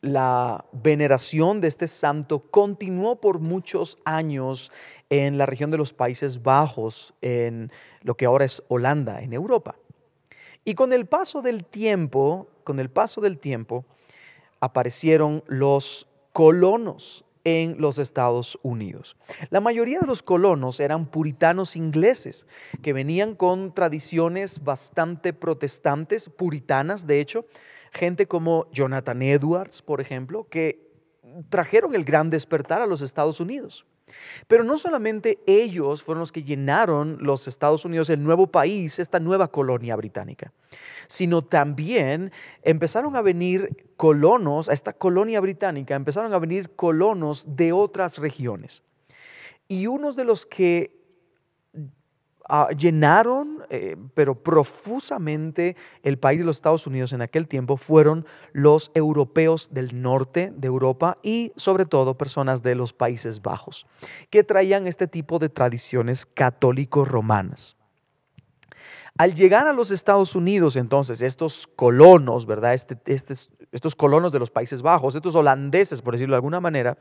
la 0.00 0.64
veneración 0.72 1.60
de 1.60 1.68
este 1.68 1.88
santo 1.88 2.50
continuó 2.50 3.20
por 3.20 3.40
muchos 3.40 3.98
años 4.04 4.70
en 5.10 5.38
la 5.38 5.46
región 5.46 5.70
de 5.70 5.78
los 5.78 5.92
Países 5.92 6.42
Bajos, 6.42 7.14
en 7.20 7.72
lo 8.02 8.16
que 8.16 8.26
ahora 8.26 8.44
es 8.44 8.62
Holanda, 8.68 9.22
en 9.22 9.32
Europa. 9.32 9.76
Y 10.64 10.74
con 10.74 10.92
el 10.92 11.06
paso 11.06 11.42
del 11.42 11.64
tiempo, 11.64 12.48
con 12.64 12.78
el 12.78 12.90
paso 12.90 13.20
del 13.20 13.38
tiempo, 13.38 13.84
aparecieron 14.60 15.42
los 15.46 16.06
colonos 16.32 17.24
en 17.44 17.76
los 17.78 17.98
Estados 17.98 18.58
Unidos. 18.62 19.16
La 19.50 19.60
mayoría 19.60 20.00
de 20.00 20.06
los 20.06 20.22
colonos 20.22 20.80
eran 20.80 21.06
puritanos 21.06 21.76
ingleses 21.76 22.46
que 22.82 22.92
venían 22.92 23.34
con 23.34 23.74
tradiciones 23.74 24.64
bastante 24.64 25.32
protestantes, 25.32 26.28
puritanas 26.28 27.06
de 27.06 27.20
hecho, 27.20 27.46
gente 27.92 28.26
como 28.26 28.70
Jonathan 28.72 29.22
Edwards, 29.22 29.82
por 29.82 30.00
ejemplo, 30.00 30.48
que 30.48 30.90
trajeron 31.48 31.94
el 31.94 32.04
gran 32.04 32.30
despertar 32.30 32.80
a 32.82 32.86
los 32.86 33.02
Estados 33.02 33.40
Unidos. 33.40 33.86
Pero 34.46 34.64
no 34.64 34.76
solamente 34.76 35.38
ellos 35.46 36.02
fueron 36.02 36.20
los 36.20 36.32
que 36.32 36.44
llenaron 36.44 37.18
los 37.20 37.48
Estados 37.48 37.84
Unidos, 37.84 38.10
el 38.10 38.22
nuevo 38.22 38.46
país, 38.46 38.98
esta 38.98 39.20
nueva 39.20 39.48
colonia 39.48 39.96
británica, 39.96 40.52
sino 41.06 41.42
también 41.42 42.30
empezaron 42.62 43.16
a 43.16 43.22
venir 43.22 43.86
colonos, 43.96 44.68
a 44.68 44.72
esta 44.72 44.92
colonia 44.92 45.40
británica, 45.40 45.94
empezaron 45.94 46.32
a 46.32 46.38
venir 46.38 46.70
colonos 46.76 47.56
de 47.56 47.72
otras 47.72 48.18
regiones. 48.18 48.82
Y 49.68 49.86
unos 49.86 50.16
de 50.16 50.24
los 50.24 50.44
que 50.44 51.03
Ah, 52.46 52.68
llenaron, 52.76 53.64
eh, 53.70 53.96
pero 54.12 54.34
profusamente, 54.34 55.76
el 56.02 56.18
país 56.18 56.40
de 56.40 56.44
los 56.44 56.56
Estados 56.56 56.86
Unidos 56.86 57.14
en 57.14 57.22
aquel 57.22 57.48
tiempo 57.48 57.78
fueron 57.78 58.26
los 58.52 58.90
europeos 58.94 59.72
del 59.72 60.02
norte 60.02 60.52
de 60.54 60.66
Europa 60.66 61.16
y 61.22 61.52
sobre 61.56 61.86
todo 61.86 62.18
personas 62.18 62.62
de 62.62 62.74
los 62.74 62.92
Países 62.92 63.40
Bajos, 63.40 63.86
que 64.28 64.44
traían 64.44 64.86
este 64.86 65.06
tipo 65.06 65.38
de 65.38 65.48
tradiciones 65.48 66.26
católico-romanas. 66.26 67.76
Al 69.16 69.34
llegar 69.34 69.66
a 69.66 69.72
los 69.72 69.90
Estados 69.90 70.34
Unidos, 70.34 70.76
entonces, 70.76 71.22
estos 71.22 71.66
colonos, 71.66 72.44
¿verdad? 72.44 72.74
Este, 72.74 72.98
estos 73.72 73.96
colonos 73.96 74.32
de 74.32 74.38
los 74.38 74.50
Países 74.50 74.82
Bajos, 74.82 75.14
estos 75.14 75.34
holandeses, 75.34 76.02
por 76.02 76.12
decirlo 76.12 76.34
de 76.34 76.38
alguna 76.38 76.60
manera, 76.60 76.98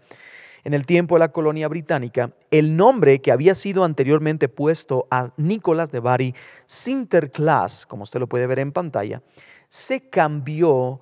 en 0.63 0.73
el 0.73 0.85
tiempo 0.85 1.15
de 1.15 1.19
la 1.19 1.31
colonia 1.31 1.67
británica, 1.67 2.31
el 2.51 2.75
nombre 2.75 3.19
que 3.19 3.31
había 3.31 3.55
sido 3.55 3.83
anteriormente 3.83 4.47
puesto 4.49 5.07
a 5.11 5.33
Nicolás 5.37 5.91
de 5.91 5.99
Bari 5.99 6.35
Sinterklaas, 6.65 7.85
como 7.85 8.03
usted 8.03 8.19
lo 8.19 8.27
puede 8.27 8.47
ver 8.47 8.59
en 8.59 8.71
pantalla, 8.71 9.21
se 9.69 10.09
cambió 10.09 11.01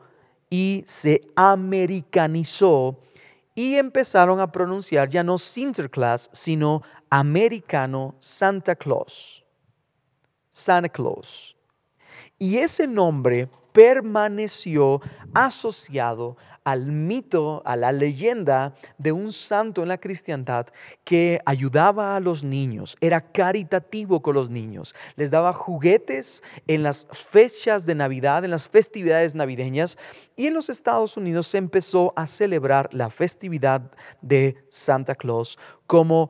y 0.50 0.84
se 0.86 1.22
americanizó 1.36 3.00
y 3.53 3.75
empezaron 3.75 4.39
a 4.39 4.51
pronunciar 4.51 5.10
ya 5.10 5.24
no 5.24 5.38
Sinterklaas, 5.38 6.30
sino 6.34 6.82
americano 7.10 8.15
Santa 8.20 8.75
Claus. 8.75 9.46
Santa 10.50 10.89
Claus. 10.89 11.56
Y 12.39 12.58
ese 12.58 12.88
nombre 12.88 13.48
permaneció 13.72 15.00
asociado 15.34 16.38
al 16.63 16.91
mito, 16.91 17.62
a 17.65 17.75
la 17.75 17.91
leyenda 17.91 18.75
de 18.98 19.12
un 19.12 19.34
santo 19.34 19.82
en 19.82 19.89
la 19.89 19.98
cristiandad 19.98 20.68
que 21.03 21.41
ayudaba 21.46 22.15
a 22.15 22.20
los 22.20 22.44
niños, 22.44 22.98
era 23.01 23.22
caritativo 23.32 24.22
con 24.22 24.36
los 24.36 24.50
niños, 24.50 24.96
les 25.15 25.32
daba 25.32 25.53
juguetes 25.53 26.44
en 26.68 26.84
las 26.84 27.08
fechas 27.12 27.86
de 27.86 27.96
Navidad, 27.96 28.46
en 28.46 28.51
las 28.51 28.70
festividades 28.70 29.36
navideñas, 29.36 29.98
y 30.36 30.48
en 30.48 30.53
los 30.53 30.70
Estados 30.70 31.18
Unidos 31.18 31.48
se 31.48 31.58
empezó 31.58 32.13
a 32.15 32.27
celebrar 32.27 32.89
la 32.91 33.10
festividad 33.10 33.91
de 34.22 34.63
Santa 34.68 35.15
Claus 35.15 35.58
como 35.88 36.30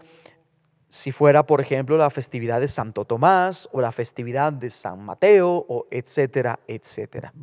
si 0.91 1.13
fuera, 1.13 1.45
por 1.45 1.61
ejemplo, 1.61 1.97
la 1.97 2.09
festividad 2.09 2.59
de 2.59 2.67
Santo 2.67 3.05
Tomás 3.05 3.69
o 3.71 3.79
la 3.79 3.93
festividad 3.93 4.51
de 4.51 4.69
San 4.69 5.01
Mateo, 5.03 5.65
o 5.69 5.87
etcétera, 5.89 6.59
etcétera. 6.67 7.33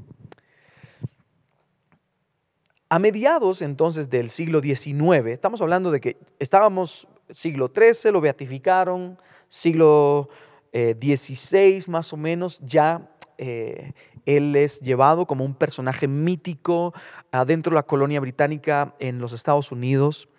A 2.91 2.99
mediados 2.99 3.61
entonces 3.61 4.09
del 4.09 4.31
siglo 4.31 4.63
XIX, 4.63 5.27
estamos 5.27 5.61
hablando 5.61 5.91
de 5.91 6.01
que 6.01 6.17
estábamos 6.39 7.07
siglo 7.31 7.71
XIII, 7.75 8.13
lo 8.13 8.23
beatificaron, 8.23 9.19
siglo 9.51 10.31
XVI 10.73 11.59
eh, 11.59 11.81
más 11.89 12.15
o 12.15 12.17
menos, 12.17 12.61
ya 12.61 13.11
eh, 13.37 13.93
él 14.25 14.57
es 14.57 14.81
llevado 14.81 15.27
como 15.27 15.45
un 15.45 15.55
personaje 15.55 16.09
mítico 16.09 16.95
adentro 17.31 17.73
de 17.73 17.75
la 17.75 17.83
colonia 17.83 18.21
británica 18.21 18.95
en 19.01 19.19
los 19.19 19.35
Estados 19.35 19.71
Unidos. 19.71 20.31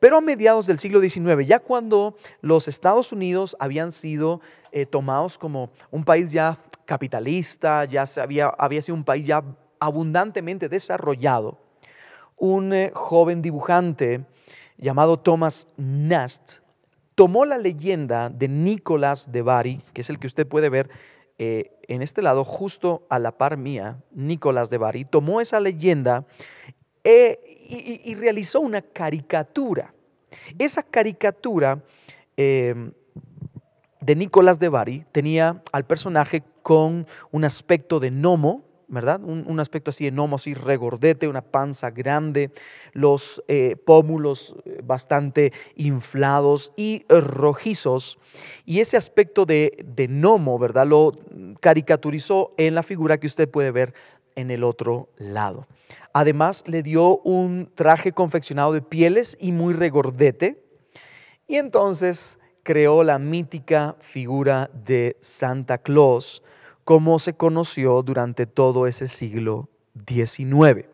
Pero 0.00 0.16
a 0.16 0.20
mediados 0.20 0.66
del 0.66 0.80
siglo 0.80 1.00
XIX, 1.00 1.46
ya 1.46 1.60
cuando 1.60 2.16
los 2.40 2.66
Estados 2.66 3.12
Unidos 3.12 3.56
habían 3.60 3.92
sido 3.92 4.40
eh, 4.72 4.86
tomados 4.86 5.38
como 5.38 5.70
un 5.92 6.02
país 6.02 6.32
ya 6.32 6.58
capitalista, 6.84 7.84
ya 7.84 8.04
había, 8.20 8.48
había 8.48 8.82
sido 8.82 8.96
un 8.96 9.04
país 9.04 9.24
ya 9.24 9.44
abundantemente 9.78 10.68
desarrollado, 10.68 11.61
un 12.42 12.72
eh, 12.72 12.90
joven 12.92 13.40
dibujante 13.40 14.24
llamado 14.76 15.16
Thomas 15.16 15.68
Nast 15.76 16.58
tomó 17.14 17.44
la 17.44 17.56
leyenda 17.56 18.30
de 18.30 18.48
Nicolás 18.48 19.30
de 19.30 19.42
Bari, 19.42 19.80
que 19.92 20.00
es 20.00 20.10
el 20.10 20.18
que 20.18 20.26
usted 20.26 20.44
puede 20.44 20.68
ver 20.68 20.90
eh, 21.38 21.70
en 21.86 22.02
este 22.02 22.20
lado, 22.20 22.44
justo 22.44 23.06
a 23.08 23.20
la 23.20 23.38
par 23.38 23.56
mía, 23.56 24.02
Nicolás 24.10 24.70
de 24.70 24.78
Bari, 24.78 25.04
tomó 25.04 25.40
esa 25.40 25.60
leyenda 25.60 26.26
eh, 27.04 27.38
y, 28.04 28.12
realizó 28.16 28.58
una 28.60 28.82
caricatura. 28.82 29.94
Esa 30.58 30.82
caricatura 30.82 31.80
de 32.36 32.94
Nicolás 34.16 34.58
de 34.58 34.68
Bari 34.68 35.06
tenía 35.12 35.62
al 35.70 35.84
personaje 35.84 36.42
con 36.62 37.06
un 37.30 37.44
aspecto 37.44 38.00
de 38.00 38.10
gnomo, 38.10 38.64
¿verdad? 38.92 39.22
Un, 39.24 39.58
aspecto 39.58 39.90
así 39.90 40.06
enorme, 40.06 40.34
así 40.34 40.52
regordete, 40.52 41.26
una 41.26 41.40
panza 41.40 41.90
grande, 41.90 42.50
los 42.92 43.42
eh, 43.48 43.74
pómulos 43.74 44.54
eh, 44.66 44.80
bastante 44.84 45.52
inflados 45.76 46.72
y 46.76 47.06
rojizos. 47.08 48.18
Y 48.66 48.80
ese 48.80 48.98
aspecto 48.98 49.46
de, 49.46 49.82
de 49.82 50.08
gnomo, 50.08 50.58
¿verdad? 50.58 50.86
Lo 50.86 51.12
caricaturizó 51.60 52.52
en 52.58 52.74
la 52.74 52.82
figura 52.82 53.18
que 53.18 53.26
usted 53.26 53.48
puede 53.48 53.70
ver 53.70 53.94
en 54.36 54.50
el 54.50 54.62
otro 54.62 55.08
lado. 55.16 55.66
Además, 56.12 56.62
le 56.66 56.82
dio 56.82 57.16
un 57.18 57.70
traje 57.74 58.12
confeccionado 58.12 58.74
de 58.74 58.82
pieles 58.82 59.38
y 59.40 59.52
muy 59.52 59.72
regordete. 59.72 60.62
Y 61.46 61.56
entonces 61.56 62.38
creó 62.62 63.02
la 63.04 63.18
mítica 63.18 63.96
figura 64.00 64.70
de 64.72 65.16
Santa 65.20 65.78
Claus, 65.78 66.42
como 66.84 67.18
se 67.18 67.34
conoció 67.34 68.02
durante 68.02 68.46
todo 68.46 68.86
ese 68.86 69.08
siglo 69.08 69.68
XIX. 70.06 70.86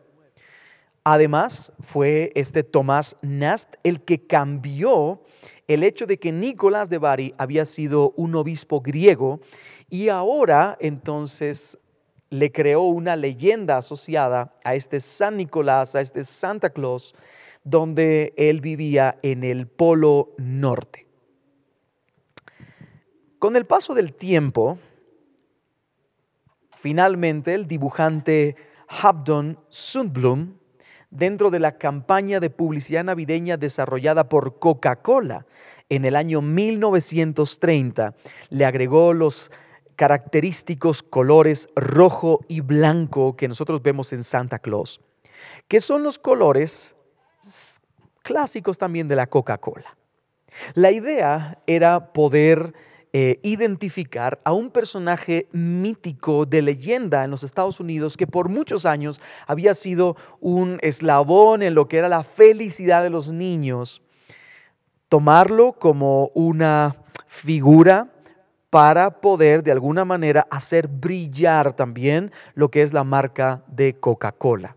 Además, 1.03 1.71
fue 1.79 2.31
este 2.35 2.63
Tomás 2.63 3.17
Nast 3.21 3.75
el 3.83 4.01
que 4.01 4.25
cambió 4.27 5.23
el 5.67 5.83
hecho 5.83 6.05
de 6.05 6.19
que 6.19 6.31
Nicolás 6.31 6.89
de 6.89 6.97
Bari 6.97 7.33
había 7.37 7.65
sido 7.65 8.11
un 8.17 8.35
obispo 8.35 8.81
griego 8.81 9.39
y 9.89 10.09
ahora 10.09 10.77
entonces 10.79 11.79
le 12.29 12.51
creó 12.51 12.81
una 12.81 13.15
leyenda 13.15 13.77
asociada 13.77 14.53
a 14.63 14.75
este 14.75 14.99
San 14.99 15.37
Nicolás, 15.37 15.95
a 15.95 16.01
este 16.01 16.23
Santa 16.23 16.69
Claus, 16.69 17.15
donde 17.63 18.33
él 18.37 18.61
vivía 18.61 19.17
en 19.21 19.43
el 19.43 19.67
Polo 19.67 20.33
Norte. 20.37 21.07
Con 23.39 23.55
el 23.55 23.65
paso 23.65 23.93
del 23.93 24.13
tiempo, 24.13 24.77
Finalmente, 26.81 27.55
el 27.55 27.67
dibujante 27.67 28.55
Habdon 28.87 29.59
Sundblom, 29.67 30.53
dentro 31.09 31.49
de 31.49 31.59
la 31.59 31.77
campaña 31.77 32.39
de 32.39 32.49
publicidad 32.49 33.03
navideña 33.03 33.57
desarrollada 33.57 34.29
por 34.29 34.59
Coca-Cola 34.59 35.45
en 35.89 36.05
el 36.05 36.15
año 36.15 36.41
1930, 36.41 38.15
le 38.47 38.63
agregó 38.63 39.11
los 39.11 39.51
característicos 39.97 41.03
colores 41.03 41.67
rojo 41.75 42.39
y 42.47 42.61
blanco 42.61 43.35
que 43.35 43.49
nosotros 43.49 43.81
vemos 43.83 44.13
en 44.13 44.23
Santa 44.23 44.59
Claus, 44.59 45.01
que 45.67 45.81
son 45.81 46.01
los 46.01 46.17
colores 46.17 46.95
clásicos 48.21 48.77
también 48.77 49.09
de 49.09 49.17
la 49.17 49.27
Coca-Cola. 49.27 49.97
La 50.75 50.91
idea 50.91 51.61
era 51.67 52.13
poder 52.13 52.73
eh, 53.11 53.39
identificar 53.41 54.39
a 54.43 54.53
un 54.53 54.69
personaje 54.69 55.47
mítico 55.51 56.45
de 56.45 56.61
leyenda 56.61 57.23
en 57.23 57.31
los 57.31 57.43
Estados 57.43 57.79
Unidos 57.79 58.15
que 58.15 58.27
por 58.27 58.49
muchos 58.49 58.85
años 58.85 59.19
había 59.47 59.73
sido 59.73 60.15
un 60.39 60.77
eslabón 60.81 61.63
en 61.63 61.73
lo 61.73 61.87
que 61.87 61.97
era 61.97 62.07
la 62.07 62.23
felicidad 62.23 63.01
de 63.01 63.09
los 63.09 63.31
niños, 63.31 64.03
tomarlo 65.07 65.73
como 65.73 66.27
una 66.35 66.97
figura 67.25 68.09
para 68.69 69.21
poder 69.21 69.63
de 69.63 69.71
alguna 69.71 70.05
manera 70.05 70.45
hacer 70.51 70.87
brillar 70.87 71.73
también 71.73 72.31
lo 72.53 72.69
que 72.69 72.83
es 72.83 72.93
la 72.93 73.03
marca 73.03 73.63
de 73.67 73.99
Coca-Cola. 73.99 74.75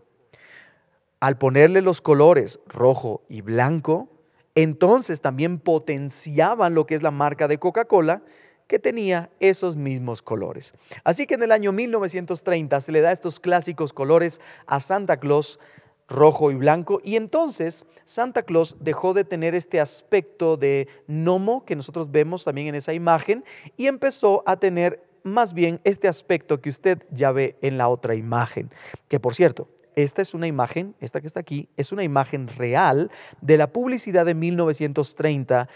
Al 1.19 1.37
ponerle 1.37 1.81
los 1.81 2.01
colores 2.01 2.59
rojo 2.67 3.21
y 3.29 3.41
blanco, 3.41 4.09
entonces 4.55 5.21
también 5.21 5.59
potenciaban 5.59 6.75
lo 6.75 6.85
que 6.85 6.95
es 6.95 7.01
la 7.01 7.11
marca 7.11 7.47
de 7.47 7.59
Coca-Cola 7.59 8.23
que 8.67 8.79
tenía 8.79 9.29
esos 9.39 9.75
mismos 9.75 10.21
colores. 10.21 10.73
Así 11.03 11.25
que 11.25 11.35
en 11.35 11.43
el 11.43 11.51
año 11.51 11.71
1930 11.71 12.81
se 12.81 12.91
le 12.91 13.01
da 13.01 13.11
estos 13.11 13.39
clásicos 13.39 13.93
colores 13.93 14.41
a 14.65 14.79
Santa 14.79 15.17
Claus 15.17 15.59
rojo 16.07 16.51
y 16.51 16.55
blanco, 16.55 16.99
y 17.03 17.15
entonces 17.15 17.85
Santa 18.05 18.43
Claus 18.43 18.77
dejó 18.79 19.13
de 19.13 19.23
tener 19.23 19.55
este 19.55 19.79
aspecto 19.79 20.57
de 20.57 20.87
gnomo 21.07 21.65
que 21.65 21.75
nosotros 21.75 22.11
vemos 22.11 22.43
también 22.43 22.67
en 22.67 22.75
esa 22.75 22.93
imagen 22.93 23.43
y 23.77 23.87
empezó 23.87 24.43
a 24.45 24.57
tener 24.57 25.03
más 25.23 25.53
bien 25.53 25.79
este 25.85 26.07
aspecto 26.07 26.61
que 26.61 26.69
usted 26.69 27.07
ya 27.11 27.31
ve 27.31 27.55
en 27.61 27.77
la 27.77 27.87
otra 27.87 28.15
imagen, 28.15 28.69
que 29.07 29.19
por 29.19 29.33
cierto, 29.33 29.69
esta 29.95 30.21
es 30.21 30.33
una 30.33 30.47
imagen, 30.47 30.95
esta 30.99 31.21
que 31.21 31.27
está 31.27 31.39
aquí, 31.39 31.69
es 31.77 31.91
una 31.91 32.03
imagen 32.03 32.47
real 32.47 33.11
de 33.41 33.57
la 33.57 33.67
publicidad 33.67 34.25
de 34.25 34.35
1930, 34.35 35.67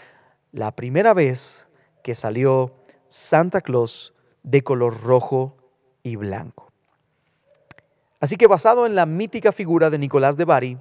la 0.52 0.74
primera 0.74 1.14
vez 1.14 1.66
que 2.02 2.14
salió 2.14 2.74
Santa 3.06 3.60
Claus 3.60 4.14
de 4.42 4.62
color 4.62 5.02
rojo 5.02 5.56
y 6.02 6.16
blanco. 6.16 6.72
Así 8.20 8.36
que 8.36 8.46
basado 8.46 8.86
en 8.86 8.94
la 8.94 9.06
mítica 9.06 9.52
figura 9.52 9.90
de 9.90 9.98
Nicolás 9.98 10.36
de 10.36 10.44
Bari, 10.44 10.78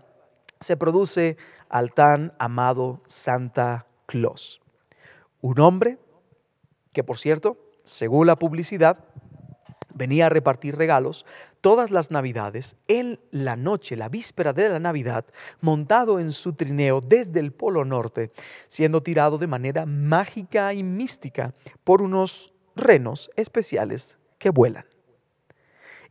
se 0.60 0.78
produce 0.78 1.38
al 1.70 1.94
tan 1.94 2.34
amado 2.40 3.02
Santa 3.06 3.86
Claus. 4.06 4.62
Un 5.42 5.60
hombre 5.60 6.00
que, 6.94 7.04
por 7.04 7.18
cierto, 7.18 7.58
según 7.84 8.26
la 8.26 8.36
publicidad, 8.36 9.06
venía 9.98 10.28
a 10.28 10.30
repartir 10.30 10.76
regalos 10.76 11.26
todas 11.62 11.92
las 11.92 12.12
navidades, 12.12 12.76
en 12.88 13.20
la 13.32 13.56
noche, 13.56 13.96
la 13.96 14.10
víspera 14.10 14.54
de 14.54 14.70
la 14.70 14.80
Navidad, 14.80 15.26
montado 15.60 16.20
en 16.20 16.32
su 16.32 16.54
trineo 16.54 17.02
desde 17.02 17.40
el 17.40 17.52
Polo 17.52 17.84
Norte, 17.84 18.32
siendo 18.68 19.04
tirado 19.04 19.38
de 19.38 19.48
manera 19.48 19.86
mágica 19.86 20.74
y 20.74 20.84
mística 20.84 21.54
por 21.84 22.02
unos 22.02 22.54
renos 22.76 23.30
especiales 23.36 24.18
que 24.38 24.50
vuelan. 24.50 24.86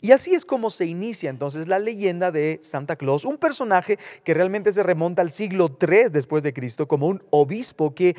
Y 0.01 0.12
así 0.12 0.35
es 0.35 0.44
como 0.44 0.70
se 0.70 0.87
inicia 0.87 1.31
entonces 1.31 1.66
la 1.68 1.79
leyenda 1.79 2.31
de 2.31 2.59
Santa 2.62 2.96
Claus, 2.96 3.25
un 3.25 3.38
personaje 3.38 3.99
que 4.25 4.35
realmente 4.35 4.72
se 4.72 4.83
remonta 4.83 5.22
al 5.22 5.31
siglo 5.31 5.77
III 5.81 6.11
después 6.11 6.42
de 6.42 6.53
Cristo 6.53 6.87
como 6.87 7.07
un 7.07 7.22
obispo 7.31 7.94
que 7.94 8.14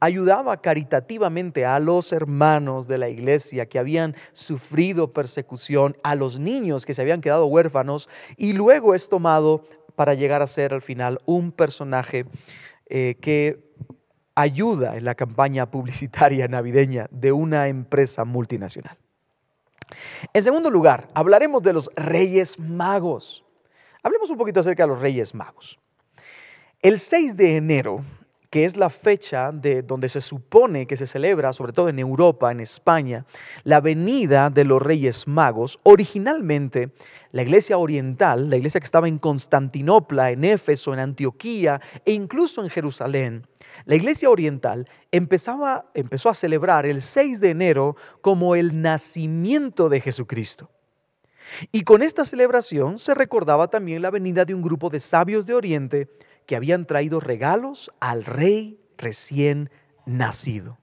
ayudaba 0.00 0.60
caritativamente 0.62 1.66
a 1.66 1.78
los 1.78 2.12
hermanos 2.12 2.88
de 2.88 2.98
la 2.98 3.08
iglesia 3.08 3.66
que 3.66 3.78
habían 3.78 4.16
sufrido 4.32 5.12
persecución, 5.12 5.96
a 6.02 6.14
los 6.14 6.38
niños 6.38 6.86
que 6.86 6.94
se 6.94 7.02
habían 7.02 7.20
quedado 7.20 7.46
huérfanos, 7.46 8.08
y 8.36 8.54
luego 8.54 8.94
es 8.94 9.08
tomado 9.08 9.64
para 9.94 10.14
llegar 10.14 10.40
a 10.40 10.46
ser 10.46 10.72
al 10.72 10.82
final 10.82 11.20
un 11.26 11.52
personaje 11.52 12.24
eh, 12.86 13.16
que 13.20 13.70
ayuda 14.34 14.96
en 14.96 15.04
la 15.04 15.14
campaña 15.14 15.70
publicitaria 15.70 16.48
navideña 16.48 17.06
de 17.10 17.32
una 17.32 17.68
empresa 17.68 18.24
multinacional. 18.24 18.96
En 20.32 20.42
segundo 20.42 20.70
lugar, 20.70 21.08
hablaremos 21.14 21.62
de 21.62 21.72
los 21.72 21.90
Reyes 21.94 22.58
Magos. 22.58 23.44
Hablemos 24.02 24.30
un 24.30 24.38
poquito 24.38 24.60
acerca 24.60 24.84
de 24.84 24.88
los 24.88 25.00
Reyes 25.00 25.34
Magos. 25.34 25.78
El 26.80 26.98
6 26.98 27.36
de 27.36 27.56
enero 27.56 28.04
que 28.50 28.64
es 28.64 28.76
la 28.76 28.90
fecha 28.90 29.52
de 29.52 29.82
donde 29.82 30.08
se 30.08 30.20
supone 30.20 30.86
que 30.86 30.96
se 30.96 31.06
celebra, 31.06 31.52
sobre 31.52 31.72
todo 31.72 31.88
en 31.88 32.00
Europa, 32.00 32.50
en 32.50 32.58
España, 32.58 33.24
la 33.62 33.80
venida 33.80 34.50
de 34.50 34.64
los 34.64 34.82
Reyes 34.82 35.28
Magos. 35.28 35.78
Originalmente, 35.84 36.90
la 37.30 37.42
iglesia 37.42 37.78
oriental, 37.78 38.50
la 38.50 38.56
iglesia 38.56 38.80
que 38.80 38.86
estaba 38.86 39.06
en 39.06 39.18
Constantinopla, 39.18 40.32
en 40.32 40.44
Éfeso, 40.44 40.92
en 40.92 40.98
Antioquía 40.98 41.80
e 42.04 42.12
incluso 42.12 42.62
en 42.62 42.70
Jerusalén, 42.70 43.46
la 43.84 43.94
iglesia 43.94 44.28
oriental 44.28 44.88
empezaba, 45.12 45.90
empezó 45.94 46.28
a 46.28 46.34
celebrar 46.34 46.86
el 46.86 47.00
6 47.00 47.40
de 47.40 47.50
enero 47.50 47.96
como 48.20 48.56
el 48.56 48.82
nacimiento 48.82 49.88
de 49.88 50.00
Jesucristo. 50.00 50.70
Y 51.72 51.82
con 51.82 52.02
esta 52.02 52.24
celebración 52.24 52.98
se 52.98 53.14
recordaba 53.14 53.68
también 53.68 54.02
la 54.02 54.10
venida 54.10 54.44
de 54.44 54.54
un 54.54 54.62
grupo 54.62 54.90
de 54.90 55.00
sabios 55.00 55.46
de 55.46 55.54
Oriente 55.54 56.08
que 56.50 56.56
habían 56.56 56.84
traído 56.84 57.20
regalos 57.20 57.92
al 58.00 58.24
rey 58.24 58.80
recién 58.98 59.70
nacido. 60.04 60.78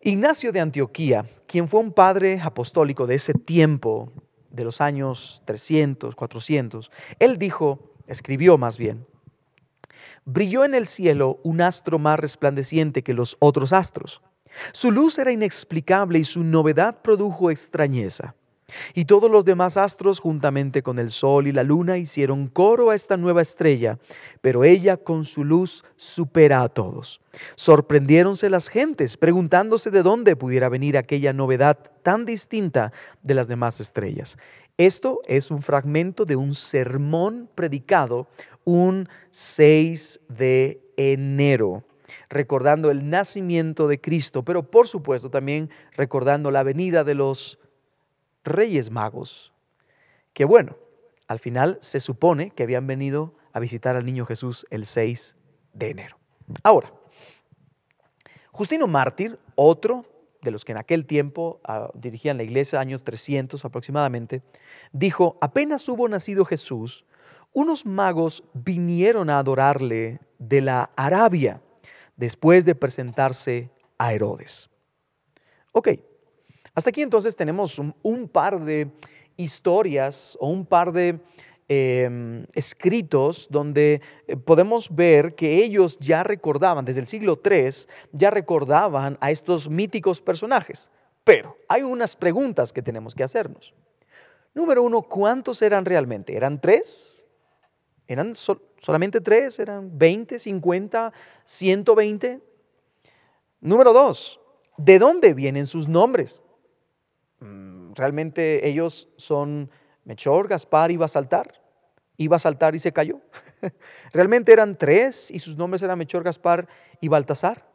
Ignacio 0.00 0.52
de 0.52 0.60
Antioquía, 0.60 1.28
quien 1.46 1.68
fue 1.68 1.80
un 1.80 1.92
padre 1.92 2.40
apostólico 2.42 3.06
de 3.06 3.16
ese 3.16 3.34
tiempo, 3.34 4.10
de 4.48 4.64
los 4.64 4.80
años 4.80 5.42
300, 5.44 6.14
400, 6.14 6.90
él 7.18 7.36
dijo, 7.36 7.92
escribió 8.06 8.56
más 8.56 8.78
bien, 8.78 9.06
brilló 10.24 10.64
en 10.64 10.74
el 10.74 10.86
cielo 10.86 11.38
un 11.44 11.60
astro 11.60 11.98
más 11.98 12.18
resplandeciente 12.18 13.02
que 13.02 13.12
los 13.12 13.36
otros 13.38 13.74
astros. 13.74 14.22
Su 14.72 14.90
luz 14.90 15.18
era 15.18 15.30
inexplicable 15.30 16.18
y 16.18 16.24
su 16.24 16.42
novedad 16.42 17.02
produjo 17.02 17.50
extrañeza. 17.50 18.34
Y 18.94 19.04
todos 19.04 19.30
los 19.30 19.44
demás 19.44 19.76
astros, 19.76 20.20
juntamente 20.20 20.82
con 20.82 20.98
el 20.98 21.10
sol 21.10 21.46
y 21.46 21.52
la 21.52 21.62
luna, 21.62 21.98
hicieron 21.98 22.48
coro 22.48 22.90
a 22.90 22.94
esta 22.94 23.16
nueva 23.16 23.42
estrella, 23.42 23.98
pero 24.40 24.64
ella 24.64 24.96
con 24.96 25.24
su 25.24 25.44
luz 25.44 25.84
supera 25.96 26.62
a 26.62 26.68
todos. 26.68 27.20
Sorprendiéronse 27.56 28.50
las 28.50 28.68
gentes, 28.68 29.16
preguntándose 29.16 29.90
de 29.90 30.02
dónde 30.02 30.36
pudiera 30.36 30.68
venir 30.68 30.96
aquella 30.96 31.32
novedad 31.32 31.78
tan 32.02 32.24
distinta 32.24 32.92
de 33.22 33.34
las 33.34 33.48
demás 33.48 33.80
estrellas. 33.80 34.36
Esto 34.78 35.20
es 35.26 35.50
un 35.50 35.62
fragmento 35.62 36.24
de 36.24 36.36
un 36.36 36.54
sermón 36.54 37.48
predicado 37.54 38.28
un 38.64 39.08
6 39.30 40.20
de 40.28 40.80
enero 40.96 41.84
recordando 42.28 42.90
el 42.90 43.08
nacimiento 43.08 43.88
de 43.88 44.00
Cristo, 44.00 44.42
pero 44.44 44.70
por 44.70 44.88
supuesto 44.88 45.30
también 45.30 45.70
recordando 45.96 46.50
la 46.50 46.62
venida 46.62 47.04
de 47.04 47.14
los 47.14 47.58
reyes 48.44 48.90
magos, 48.90 49.52
que 50.32 50.44
bueno, 50.44 50.76
al 51.28 51.38
final 51.38 51.78
se 51.80 52.00
supone 52.00 52.50
que 52.50 52.62
habían 52.62 52.86
venido 52.86 53.34
a 53.52 53.60
visitar 53.60 53.96
al 53.96 54.04
niño 54.04 54.26
Jesús 54.26 54.66
el 54.70 54.86
6 54.86 55.36
de 55.72 55.90
enero. 55.90 56.18
Ahora, 56.62 56.92
Justino 58.50 58.86
Mártir, 58.86 59.38
otro 59.54 60.04
de 60.42 60.50
los 60.50 60.64
que 60.64 60.72
en 60.72 60.78
aquel 60.78 61.06
tiempo 61.06 61.60
ah, 61.64 61.90
dirigían 61.94 62.36
la 62.36 62.42
iglesia, 62.42 62.80
años 62.80 63.02
300 63.02 63.64
aproximadamente, 63.64 64.42
dijo, 64.92 65.38
apenas 65.40 65.88
hubo 65.88 66.08
nacido 66.08 66.44
Jesús, 66.44 67.06
unos 67.54 67.86
magos 67.86 68.44
vinieron 68.52 69.30
a 69.30 69.38
adorarle 69.38 70.20
de 70.38 70.60
la 70.60 70.90
Arabia 70.96 71.60
después 72.16 72.64
de 72.64 72.74
presentarse 72.74 73.70
a 73.98 74.12
Herodes. 74.12 74.68
Ok, 75.72 75.88
hasta 76.74 76.90
aquí 76.90 77.02
entonces 77.02 77.36
tenemos 77.36 77.78
un, 77.78 78.28
par 78.28 78.60
de 78.60 78.90
historias 79.36 80.36
o 80.40 80.48
un 80.48 80.64
par 80.64 80.92
de 80.92 81.20
em, 81.68 82.46
escritos 82.54 83.46
donde 83.50 84.00
eh, 84.26 84.36
podemos 84.36 84.94
ver 84.94 85.34
que 85.34 85.62
ellos 85.64 85.98
ya 85.98 86.22
recordaban, 86.22 86.84
desde 86.84 87.00
el 87.00 87.06
siglo 87.06 87.40
III, 87.44 87.70
ya 88.12 88.30
recordaban 88.30 89.18
a 89.20 89.30
estos 89.30 89.68
míticos 89.68 90.22
personajes. 90.22 90.90
Pero 91.24 91.56
hay 91.68 91.82
unas 91.82 92.16
preguntas 92.16 92.72
que 92.72 92.82
tenemos 92.82 93.14
que 93.14 93.22
hacernos. 93.22 93.74
Número 94.54 94.82
uno, 94.82 95.02
¿cuántos 95.02 95.62
eran 95.62 95.84
realmente? 95.84 96.36
¿Eran 96.36 96.60
tres? 96.60 97.26
¿Eran 98.06 98.34
solamente 98.34 99.20
tres? 99.20 99.58
¿Eran 99.58 99.98
20, 99.98 100.38
50, 100.38 101.12
120? 101.44 102.40
Número 103.60 103.92
dos, 103.92 104.40
¿de 104.76 104.98
dónde 104.98 105.34
vienen 105.34 105.66
sus 105.66 105.86
nombres? 105.86 106.42
Mm, 107.42 107.94
realmente 107.94 108.68
ellos 108.68 109.08
son 109.16 109.70
Mechor, 110.04 110.48
Gaspar, 110.48 110.90
iba 110.90 111.06
a 111.06 111.08
saltar, 111.08 111.60
iba 112.16 112.36
a 112.36 112.40
saltar 112.40 112.74
y 112.74 112.78
se 112.78 112.92
cayó. 112.92 113.20
realmente 114.12 114.52
eran 114.52 114.76
tres 114.78 115.30
y 115.30 115.38
sus 115.40 115.56
nombres 115.56 115.82
eran 115.82 115.98
Mechor, 115.98 116.22
Gaspar 116.22 116.68
y 117.00 117.08
Baltasar. 117.08 117.66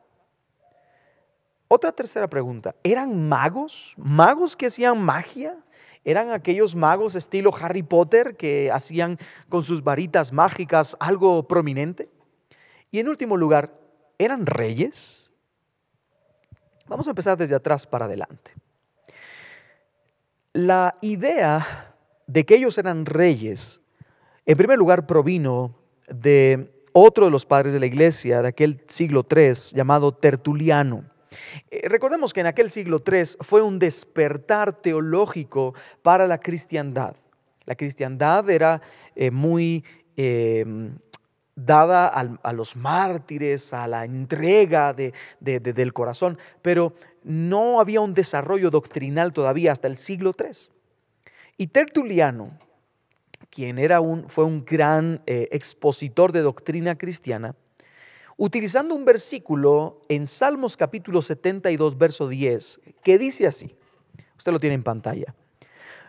Otra 1.68 1.92
tercera 1.92 2.30
pregunta, 2.30 2.76
¿eran 2.82 3.28
magos? 3.28 3.94
¿Magos 3.98 4.56
que 4.56 4.68
hacían 4.68 5.04
magia? 5.04 5.58
¿Eran 6.06 6.32
aquellos 6.32 6.74
magos 6.74 7.16
estilo 7.16 7.54
Harry 7.60 7.84
Potter 7.84 8.38
que 8.38 8.72
hacían 8.72 9.18
con 9.50 9.64
sus 9.64 9.84
varitas 9.84 10.32
mágicas 10.32 10.96
algo 11.02 11.46
prominente? 11.46 12.10
Y 12.90 13.00
en 13.00 13.10
último 13.10 13.36
lugar, 13.36 13.78
¿eran 14.18 14.46
reyes? 14.46 15.34
Vamos 16.88 17.08
a 17.08 17.10
empezar 17.10 17.38
desde 17.38 17.56
atrás 17.56 17.86
para 17.86 18.06
adelante. 18.06 18.54
La 20.58 20.96
idea 21.02 21.94
de 22.26 22.44
que 22.44 22.56
ellos 22.56 22.80
eran 22.80 23.06
reyes, 23.06 23.80
en 24.44 24.58
primer 24.58 24.80
lugar, 24.80 25.06
provino 25.06 25.76
de 26.10 26.82
otro 26.94 27.26
de 27.26 27.32
los 27.32 27.46
padres 27.46 27.74
de 27.74 27.80
la 27.80 27.86
iglesia 27.86 28.42
de 28.42 28.48
aquel 28.48 28.82
siglo 28.88 29.24
III 29.30 29.54
llamado 29.76 30.16
Tertuliano. 30.16 31.04
Eh, 31.70 31.88
recordemos 31.88 32.34
que 32.34 32.40
en 32.40 32.48
aquel 32.48 32.72
siglo 32.72 33.04
III 33.06 33.38
fue 33.42 33.62
un 33.62 33.78
despertar 33.78 34.82
teológico 34.82 35.76
para 36.02 36.26
la 36.26 36.40
cristiandad. 36.40 37.16
La 37.66 37.76
cristiandad 37.76 38.50
era 38.50 38.82
eh, 39.16 39.30
muy 39.30 39.86
em, 40.16 40.98
dada 41.56 42.08
a 42.08 42.54
los 42.54 42.76
mártires, 42.76 43.74
a 43.74 43.88
la 43.88 44.06
entrega 44.06 44.96
del 45.40 45.94
corazón, 45.94 46.40
pero 46.64 46.96
no 47.28 47.82
había 47.82 48.00
un 48.00 48.14
desarrollo 48.14 48.72
doctrinal 48.72 49.34
todavía 49.34 49.74
hasta 49.74 49.88
el 49.88 49.98
siglo 49.98 50.32
III. 50.38 50.72
Y 51.58 51.68
Tertuliano, 51.68 52.58
quien 53.50 53.80
era 53.80 54.00
un, 54.00 54.30
fue 54.30 54.46
un 54.46 54.64
gran 54.64 55.22
eh, 55.26 55.50
expositor 55.52 56.32
de 56.32 56.40
doctrina 56.40 56.98
cristiana, 56.98 57.54
utilizando 58.38 58.96
un 58.96 59.04
versículo 59.04 60.02
en 60.08 60.26
Salmos 60.26 60.78
capítulo 60.78 61.22
72, 61.22 61.98
verso 61.98 62.30
10, 62.30 62.80
que 63.04 63.18
dice 63.18 63.46
así, 63.46 63.76
usted 64.38 64.54
lo 64.54 64.60
tiene 64.60 64.76
en 64.76 64.84
pantalla, 64.84 65.36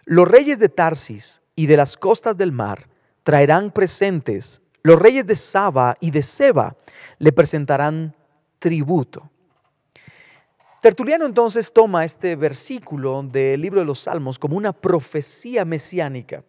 los 0.05 0.29
reyes 0.29 0.61
de 0.61 0.69
Tarsis 0.69 1.43
y 1.57 1.67
de 1.67 1.77
las 1.77 1.97
costas 1.97 2.37
del 2.37 2.53
mar 2.53 2.89
traerán 3.25 3.73
presentes, 3.73 4.63
los 4.83 5.01
reyes 5.01 5.27
de 5.27 5.35
Saba 5.35 5.97
y 5.99 6.13
de 6.13 6.23
Seba 6.23 6.77
le 7.19 7.33
presentarán 7.33 8.15
tributo. 8.61 9.31
Tertuliano 10.81 11.27
entonces 11.27 11.73
toma 11.73 12.05
este 12.05 12.37
versículo 12.37 13.25
del 13.25 13.61
libro 13.61 13.81
de 13.81 13.87
los 13.87 13.99
Salmos 13.99 14.39
como 14.39 14.57
una 14.57 14.73
profecía 14.73 15.65
mesiánica 15.65 16.45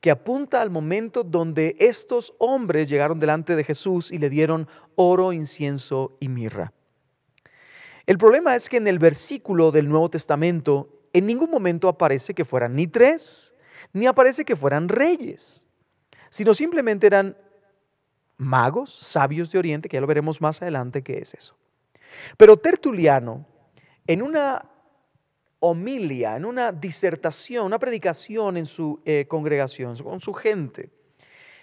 que 0.00 0.10
apunta 0.10 0.62
al 0.62 0.70
momento 0.70 1.22
donde 1.22 1.76
estos 1.78 2.32
hombres 2.38 2.88
llegaron 2.88 3.20
delante 3.20 3.54
de 3.54 3.62
Jesús 3.62 4.10
y 4.10 4.16
le 4.16 4.30
dieron 4.30 4.68
oro, 4.96 5.34
incienso 5.34 6.16
y 6.18 6.28
mirra. 6.28 6.72
El 8.06 8.16
problema 8.16 8.56
es 8.56 8.70
que 8.70 8.78
en 8.78 8.86
el 8.86 8.98
versículo 8.98 9.70
del 9.70 9.90
Nuevo 9.90 10.08
Testamento 10.08 10.88
en 11.12 11.26
ningún 11.26 11.50
momento 11.50 11.88
aparece 11.88 12.32
que 12.32 12.46
fueran 12.46 12.74
ni 12.74 12.86
tres, 12.86 13.52
ni 13.92 14.06
aparece 14.06 14.46
que 14.46 14.56
fueran 14.56 14.88
reyes, 14.88 15.66
sino 16.30 16.54
simplemente 16.54 17.06
eran 17.06 17.36
magos, 18.38 18.94
sabios 18.94 19.52
de 19.52 19.58
Oriente, 19.58 19.90
que 19.90 19.98
ya 19.98 20.00
lo 20.00 20.06
veremos 20.06 20.40
más 20.40 20.62
adelante 20.62 21.02
qué 21.02 21.18
es 21.18 21.34
eso. 21.34 21.54
Pero 22.38 22.56
Tertuliano 22.56 23.46
en 24.06 24.22
una 24.22 24.70
homilia, 25.60 26.36
en 26.36 26.44
una 26.44 26.72
disertación, 26.72 27.66
una 27.66 27.78
predicación 27.78 28.56
en 28.56 28.66
su 28.66 29.00
eh, 29.04 29.26
congregación, 29.26 29.96
con 29.96 30.20
su 30.20 30.34
gente, 30.34 30.90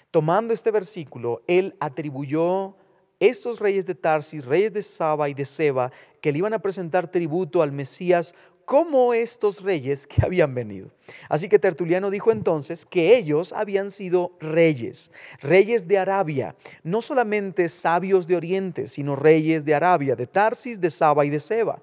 tomando 0.09 0.53
este 0.53 0.71
versículo, 0.71 1.43
él 1.47 1.75
atribuyó 1.79 2.75
estos 3.19 3.59
reyes 3.59 3.85
de 3.85 3.93
Tarsis, 3.93 4.43
reyes 4.45 4.73
de 4.73 4.81
Saba 4.81 5.29
y 5.29 5.35
de 5.35 5.45
Seba, 5.45 5.91
que 6.19 6.31
le 6.31 6.39
iban 6.39 6.55
a 6.55 6.59
presentar 6.59 7.09
tributo 7.09 7.61
al 7.61 7.71
Mesías 7.71 8.33
como 8.65 9.13
estos 9.13 9.61
reyes 9.61 10.07
que 10.07 10.21
habían 10.25 10.55
venido. 10.55 10.89
Así 11.29 11.47
que 11.47 11.59
Tertuliano 11.59 12.09
dijo 12.09 12.31
entonces 12.31 12.85
que 12.85 13.17
ellos 13.17 13.53
habían 13.53 13.91
sido 13.91 14.35
reyes, 14.39 15.11
reyes 15.41 15.87
de 15.87 15.99
Arabia, 15.99 16.55
no 16.83 17.01
solamente 17.01 17.69
sabios 17.69 18.25
de 18.25 18.35
Oriente, 18.35 18.87
sino 18.87 19.15
reyes 19.15 19.65
de 19.65 19.75
Arabia, 19.75 20.15
de 20.15 20.25
Tarsis, 20.25 20.81
de 20.81 20.89
Saba 20.89 21.23
y 21.25 21.29
de 21.29 21.39
Seba. 21.39 21.81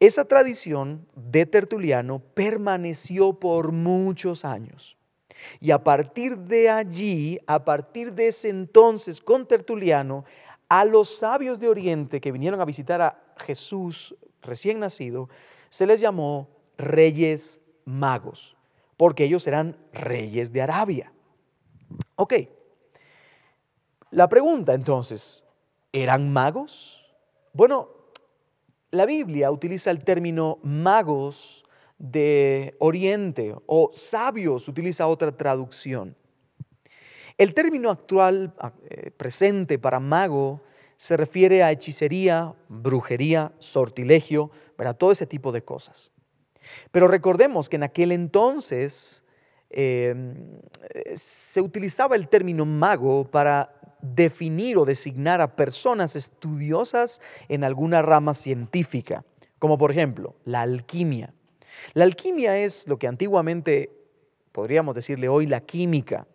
Esa 0.00 0.24
tradición 0.24 1.06
de 1.14 1.44
Tertuliano 1.44 2.20
permaneció 2.20 3.34
por 3.34 3.70
muchos 3.70 4.46
años. 4.46 4.96
Y 5.60 5.70
a 5.70 5.84
partir 5.84 6.38
de 6.38 6.70
allí, 6.70 7.38
a 7.46 7.64
partir 7.64 8.14
de 8.14 8.28
ese 8.28 8.48
entonces 8.48 9.20
con 9.20 9.46
Tertuliano, 9.46 10.24
a 10.70 10.86
los 10.86 11.18
sabios 11.18 11.60
de 11.60 11.68
Oriente 11.68 12.20
que 12.20 12.32
vinieron 12.32 12.60
a 12.60 12.64
visitar 12.64 13.02
a 13.02 13.34
Jesús 13.36 14.16
recién 14.40 14.80
nacido, 14.80 15.28
se 15.68 15.86
les 15.86 16.00
llamó 16.00 16.48
reyes 16.78 17.60
magos, 17.84 18.56
porque 18.96 19.24
ellos 19.24 19.46
eran 19.46 19.76
reyes 19.92 20.50
de 20.52 20.62
Arabia. 20.62 21.12
Ok, 22.16 22.34
la 24.10 24.28
pregunta 24.28 24.74
entonces, 24.74 25.44
¿eran 25.92 26.32
magos? 26.32 27.06
Bueno, 27.52 27.99
la 28.90 29.06
Biblia 29.06 29.50
utiliza 29.50 29.90
el 29.90 30.04
término 30.04 30.58
magos 30.62 31.64
de 31.98 32.74
Oriente 32.78 33.54
o 33.66 33.90
sabios, 33.92 34.68
utiliza 34.68 35.06
otra 35.06 35.32
traducción. 35.32 36.16
El 37.38 37.54
término 37.54 37.90
actual 37.90 38.54
eh, 38.88 39.10
presente 39.10 39.78
para 39.78 40.00
mago 40.00 40.62
se 40.96 41.16
refiere 41.16 41.62
a 41.62 41.70
hechicería, 41.70 42.54
brujería, 42.68 43.52
sortilegio, 43.58 44.50
para 44.76 44.94
todo 44.94 45.12
ese 45.12 45.26
tipo 45.26 45.52
de 45.52 45.62
cosas. 45.62 46.12
Pero 46.90 47.08
recordemos 47.08 47.68
que 47.68 47.76
en 47.76 47.84
aquel 47.84 48.12
entonces 48.12 49.24
em, 49.70 50.34
se 51.14 51.60
utilizaba 51.60 52.16
el 52.16 52.28
término 52.28 52.64
mago 52.64 53.24
para 53.24 53.74
definir 54.02 54.78
o 54.78 54.84
designar 54.84 55.40
a 55.40 55.56
personas 55.56 56.16
estudiosas 56.16 57.20
en 57.48 57.64
alguna 57.64 58.02
rama 58.02 58.34
científica, 58.34 59.24
como 59.58 59.78
por 59.78 59.90
ejemplo 59.90 60.34
la 60.44 60.62
alquimia. 60.62 61.34
La 61.94 62.04
alquimia 62.04 62.58
es 62.58 62.88
lo 62.88 62.98
que 62.98 63.06
antiguamente 63.06 63.90
podríamos 64.52 64.94
decirle 64.94 65.28
hoy 65.28 65.46
la 65.46 65.60
química, 65.60 66.26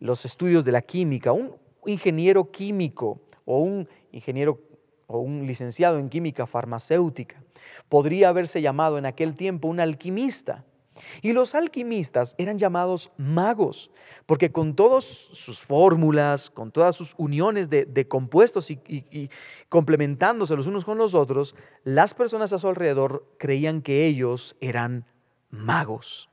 los 0.00 0.24
estudios 0.24 0.64
de 0.64 0.72
la 0.72 0.82
química. 0.82 1.32
Un 1.32 1.56
ingeniero 1.86 2.50
químico 2.50 3.20
o 3.44 3.60
un 3.60 3.88
ingeniero 4.12 4.60
o 5.06 5.18
un 5.20 5.46
licenciado 5.46 5.98
en 5.98 6.08
química 6.10 6.46
farmacéutica 6.46 7.42
podría 7.88 8.28
haberse 8.28 8.60
llamado 8.60 8.98
en 8.98 9.06
aquel 9.06 9.34
tiempo 9.34 9.68
un 9.68 9.80
alquimista 9.80 10.64
y 11.22 11.32
los 11.32 11.54
alquimistas 11.54 12.34
eran 12.38 12.58
llamados 12.58 13.10
magos, 13.16 13.90
porque 14.26 14.52
con 14.52 14.74
todas 14.74 15.04
sus 15.04 15.60
fórmulas, 15.60 16.50
con 16.50 16.70
todas 16.70 16.96
sus 16.96 17.14
uniones 17.16 17.70
de, 17.70 18.08
compuestos 18.08 18.70
y, 18.70 18.80
y, 18.86 19.30
complementándose 19.68 20.56
los 20.56 20.66
unos 20.66 20.84
con 20.84 20.98
los 20.98 21.14
otros, 21.14 21.54
las 21.84 22.14
personas 22.14 22.52
a 22.52 22.58
su 22.58 22.68
alrededor 22.68 23.26
creían 23.38 23.82
que 23.82 24.06
ellos 24.06 24.56
eran 24.60 25.06
magos. 25.50 26.28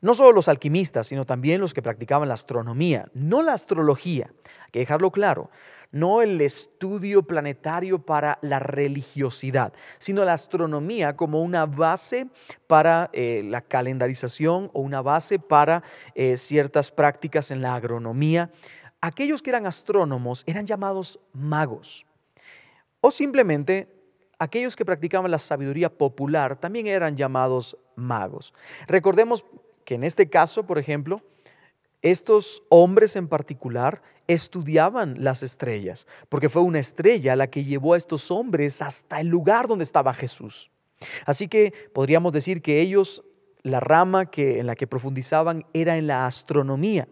No 0.00 0.14
solo 0.14 0.32
los 0.32 0.48
alquimistas, 0.48 1.06
sino 1.06 1.24
también 1.24 1.60
los 1.60 1.74
que 1.74 1.82
practicaban 1.82 2.28
la 2.28 2.34
astronomía, 2.34 3.08
no 3.14 3.42
la 3.42 3.52
astrología, 3.52 4.30
hay 4.64 4.70
que 4.72 4.78
dejarlo 4.80 5.10
claro 5.10 5.50
no 5.92 6.22
el 6.22 6.40
estudio 6.40 7.22
planetario 7.22 7.98
para 7.98 8.38
la 8.42 8.58
religiosidad, 8.58 9.72
sino 9.98 10.24
la 10.24 10.34
astronomía 10.34 11.16
como 11.16 11.42
una 11.42 11.66
base 11.66 12.28
para 12.66 13.10
eh, 13.12 13.42
la 13.44 13.60
calendarización 13.60 14.70
o 14.72 14.80
una 14.80 15.02
base 15.02 15.38
para 15.38 15.82
eh, 16.14 16.36
ciertas 16.36 16.90
prácticas 16.90 17.50
en 17.50 17.62
la 17.62 17.74
agronomía. 17.74 18.50
Aquellos 19.00 19.42
que 19.42 19.50
eran 19.50 19.66
astrónomos 19.66 20.42
eran 20.46 20.66
llamados 20.66 21.20
magos 21.32 22.06
o 23.06 23.10
simplemente 23.12 23.88
aquellos 24.38 24.74
que 24.74 24.84
practicaban 24.84 25.30
la 25.30 25.38
sabiduría 25.38 25.90
popular 25.96 26.56
también 26.56 26.88
eran 26.88 27.16
llamados 27.16 27.76
magos. 27.94 28.52
Recordemos 28.88 29.44
que 29.84 29.94
en 29.94 30.02
este 30.02 30.28
caso, 30.28 30.66
por 30.66 30.78
ejemplo, 30.78 31.22
estos 32.10 32.62
hombres 32.68 33.16
en 33.16 33.28
particular 33.28 34.02
estudiaban 34.28 35.16
las 35.22 35.42
estrellas, 35.42 36.06
porque 36.28 36.48
fue 36.48 36.62
una 36.62 36.78
estrella 36.78 37.36
la 37.36 37.48
que 37.48 37.64
llevó 37.64 37.94
a 37.94 37.96
estos 37.96 38.30
hombres 38.30 38.82
hasta 38.82 39.20
el 39.20 39.28
lugar 39.28 39.68
donde 39.68 39.84
estaba 39.84 40.14
Jesús. 40.14 40.70
Así 41.24 41.48
que 41.48 41.72
podríamos 41.92 42.32
decir 42.32 42.62
que 42.62 42.80
ellos, 42.80 43.24
la 43.62 43.80
rama 43.80 44.30
que, 44.30 44.60
en 44.60 44.66
la 44.66 44.76
que 44.76 44.86
profundizaban 44.86 45.66
era 45.72 45.96
en 45.96 46.06
la 46.06 46.26
astronomía. 46.26 47.08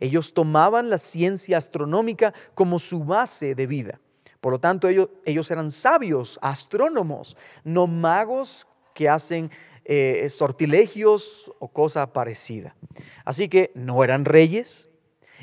Ellos 0.00 0.34
tomaban 0.34 0.90
la 0.90 0.98
ciencia 0.98 1.58
astronómica 1.58 2.34
como 2.54 2.78
su 2.78 3.04
base 3.04 3.54
de 3.54 3.66
vida. 3.66 4.00
Por 4.40 4.52
lo 4.52 4.58
tanto, 4.58 4.88
ellos, 4.88 5.08
ellos 5.24 5.50
eran 5.50 5.70
sabios, 5.70 6.38
astrónomos, 6.42 7.36
no 7.64 7.86
magos 7.86 8.66
que 8.92 9.08
hacen 9.08 9.50
eh, 9.84 10.28
sortilegios 10.28 11.52
o 11.58 11.68
cosa 11.68 12.12
parecida. 12.12 12.76
Así 13.24 13.48
que 13.48 13.72
no 13.74 14.04
eran 14.04 14.24
reyes 14.24 14.88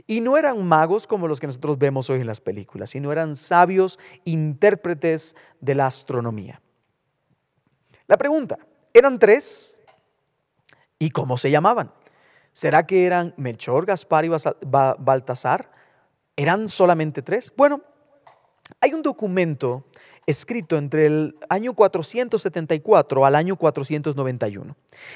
y 0.07 0.21
no 0.21 0.37
eran 0.37 0.65
magos 0.65 1.07
como 1.07 1.27
los 1.27 1.39
que 1.39 1.47
nosotros 1.47 1.77
vemos 1.77 2.09
hoy 2.09 2.21
en 2.21 2.27
las 2.27 2.41
películas, 2.41 2.91
sino 2.91 3.11
eran 3.11 3.35
sabios 3.35 3.99
intérpretes 4.25 5.35
de 5.59 5.75
la 5.75 5.87
astronomía. 5.87 6.61
La 8.07 8.17
pregunta, 8.17 8.57
¿eran 8.93 9.19
tres? 9.19 9.79
¿Y 10.97 11.09
cómo 11.09 11.37
se 11.37 11.51
llamaban? 11.51 11.91
¿Será 12.53 12.85
que 12.85 13.05
eran 13.05 13.33
Melchor, 13.37 13.85
Gaspar 13.85 14.25
y 14.25 14.29
Baltasar? 14.29 15.71
¿Eran 16.35 16.67
solamente 16.67 17.21
tres? 17.21 17.53
Bueno, 17.55 17.81
hay 18.81 18.93
un 18.93 19.01
documento 19.01 19.85
escrito 20.29 20.77
entre 20.77 21.07
el 21.07 21.35
año 21.49 21.73
474 21.73 23.25
al 23.25 23.35
año 23.35 23.55
491. 23.55 24.75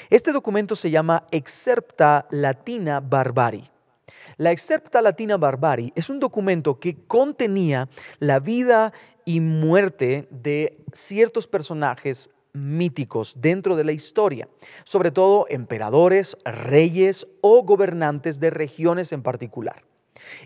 Este 0.09 0.31
documento 0.31 0.75
se 0.75 0.89
llama 0.89 1.27
Excerpta 1.29 2.25
Latina 2.31 2.99
Barbari. 2.99 3.69
La 4.37 4.51
Excerpta 4.51 5.03
Latina 5.03 5.37
Barbari 5.37 5.93
es 5.95 6.09
un 6.09 6.19
documento 6.19 6.79
que 6.79 6.95
contenía 7.05 7.87
la 8.17 8.39
vida 8.39 8.91
y 9.23 9.39
muerte 9.39 10.27
de 10.31 10.83
ciertos 10.93 11.45
personajes 11.45 12.31
míticos 12.53 13.35
dentro 13.37 13.75
de 13.75 13.83
la 13.83 13.91
historia, 13.91 14.47
sobre 14.83 15.11
todo 15.11 15.45
emperadores, 15.49 16.37
reyes 16.43 17.27
o 17.41 17.61
gobernantes 17.61 18.39
de 18.39 18.49
regiones 18.49 19.11
en 19.11 19.21
particular. 19.21 19.83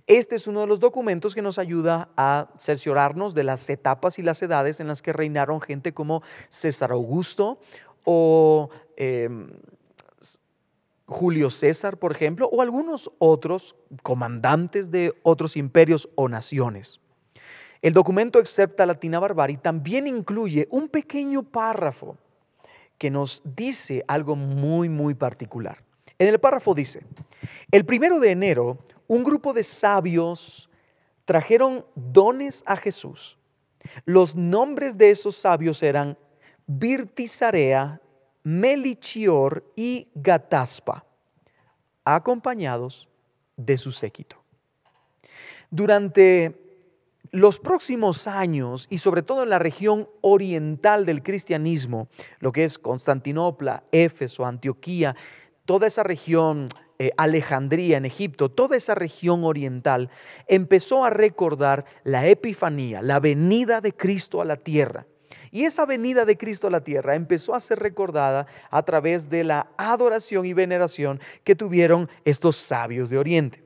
Este 0.07 0.35
es 0.35 0.47
uno 0.47 0.61
de 0.61 0.67
los 0.67 0.79
documentos 0.79 1.35
que 1.35 1.41
nos 1.41 1.59
ayuda 1.59 2.09
a 2.17 2.49
cerciorarnos 2.59 3.33
de 3.33 3.43
las 3.43 3.69
etapas 3.69 4.19
y 4.19 4.23
las 4.23 4.41
edades 4.41 4.79
en 4.79 4.87
las 4.87 5.01
que 5.01 5.13
reinaron 5.13 5.61
gente 5.61 5.93
como 5.93 6.23
César 6.49 6.91
Augusto 6.91 7.59
o 8.03 8.69
em, 8.95 9.49
Julio 11.05 11.49
César, 11.49 11.97
por 11.97 12.11
ejemplo, 12.11 12.49
o 12.51 12.61
algunos 12.61 13.11
otros 13.19 13.75
comandantes 14.03 14.91
de 14.91 15.13
otros 15.23 15.55
imperios 15.55 16.09
o 16.15 16.27
naciones. 16.27 16.99
El 17.81 17.93
documento 17.93 18.39
Excepta 18.39 18.85
Latina 18.85 19.19
Barbari 19.19 19.57
también 19.57 20.07
incluye 20.07 20.67
un 20.71 20.89
pequeño 20.89 21.43
párrafo 21.43 22.17
que 22.97 23.09
nos 23.09 23.41
dice 23.45 24.03
algo 24.07 24.35
muy, 24.35 24.89
muy 24.89 25.13
particular. 25.13 25.83
En 26.19 26.27
el 26.27 26.39
párrafo 26.39 26.73
dice, 26.73 27.03
el 27.71 27.85
primero 27.85 28.19
de 28.19 28.31
enero, 28.31 28.79
un 29.07 29.23
grupo 29.23 29.53
de 29.53 29.63
sabios 29.63 30.69
trajeron 31.25 31.85
dones 31.95 32.63
a 32.65 32.77
Jesús. 32.77 33.37
Los 34.05 34.35
nombres 34.35 34.97
de 34.97 35.09
esos 35.09 35.35
sabios 35.35 35.81
eran 35.83 36.17
Virtisarea, 36.65 38.01
Melichior 38.43 39.63
y 39.75 40.09
Gataspa, 40.15 41.05
acompañados 42.03 43.09
de 43.55 43.77
su 43.77 43.91
séquito. 43.91 44.41
Durante 45.69 46.67
los 47.31 47.59
próximos 47.59 48.27
años, 48.27 48.87
y 48.89 48.99
sobre 48.99 49.21
todo 49.21 49.43
en 49.43 49.49
la 49.49 49.59
región 49.59 50.09
oriental 50.21 51.05
del 51.05 51.23
cristianismo, 51.23 52.07
lo 52.39 52.51
que 52.51 52.63
es 52.63 52.79
Constantinopla, 52.79 53.83
Éfeso, 53.91 54.45
Antioquía, 54.45 55.15
toda 55.65 55.87
esa 55.87 56.03
región, 56.03 56.67
eh, 56.99 57.11
Alejandría 57.17 57.97
en 57.97 58.05
Egipto, 58.05 58.49
toda 58.49 58.75
esa 58.75 58.95
región 58.95 59.43
oriental, 59.43 60.09
empezó 60.47 61.05
a 61.05 61.09
recordar 61.09 61.85
la 62.03 62.27
epifanía, 62.27 63.01
la 63.01 63.19
venida 63.19 63.81
de 63.81 63.93
Cristo 63.93 64.41
a 64.41 64.45
la 64.45 64.57
tierra. 64.57 65.05
Y 65.51 65.65
esa 65.65 65.85
venida 65.85 66.25
de 66.25 66.37
Cristo 66.37 66.67
a 66.67 66.71
la 66.71 66.83
tierra 66.83 67.15
empezó 67.15 67.55
a 67.55 67.59
ser 67.59 67.79
recordada 67.79 68.47
a 68.69 68.83
través 68.83 69.29
de 69.29 69.43
la 69.43 69.67
adoración 69.77 70.45
y 70.45 70.53
veneración 70.53 71.19
que 71.43 71.55
tuvieron 71.55 72.09
estos 72.25 72.57
sabios 72.57 73.09
de 73.09 73.17
Oriente. 73.17 73.63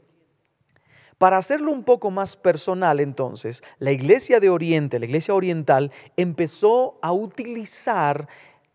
Para 1.17 1.37
hacerlo 1.37 1.71
un 1.71 1.83
poco 1.83 2.09
más 2.09 2.35
personal, 2.35 2.99
entonces, 2.99 3.61
la 3.77 3.91
iglesia 3.91 4.39
de 4.39 4.49
Oriente, 4.49 4.97
la 4.97 5.05
iglesia 5.05 5.35
oriental, 5.35 5.91
empezó 6.17 6.97
a 7.03 7.13
utilizar 7.13 8.27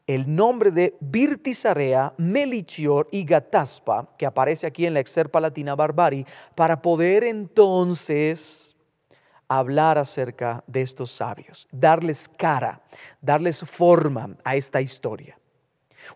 el 0.06 0.34
nombre 0.34 0.70
de 0.70 0.96
Virtisarea, 1.00 2.14
Melichior 2.16 3.08
y 3.10 3.24
Gataspa, 3.24 4.14
que 4.16 4.26
aparece 4.26 4.66
aquí 4.66 4.86
en 4.86 4.94
la 4.94 5.00
Exerpa 5.00 5.40
Latina 5.40 5.74
Barbari, 5.74 6.24
para 6.54 6.80
poder 6.80 7.24
entonces 7.24 8.76
hablar 9.48 9.98
acerca 9.98 10.62
de 10.66 10.82
estos 10.82 11.10
sabios, 11.10 11.68
darles 11.72 12.28
cara, 12.28 12.82
darles 13.20 13.60
forma 13.64 14.36
a 14.44 14.56
esta 14.56 14.80
historia. 14.80 15.38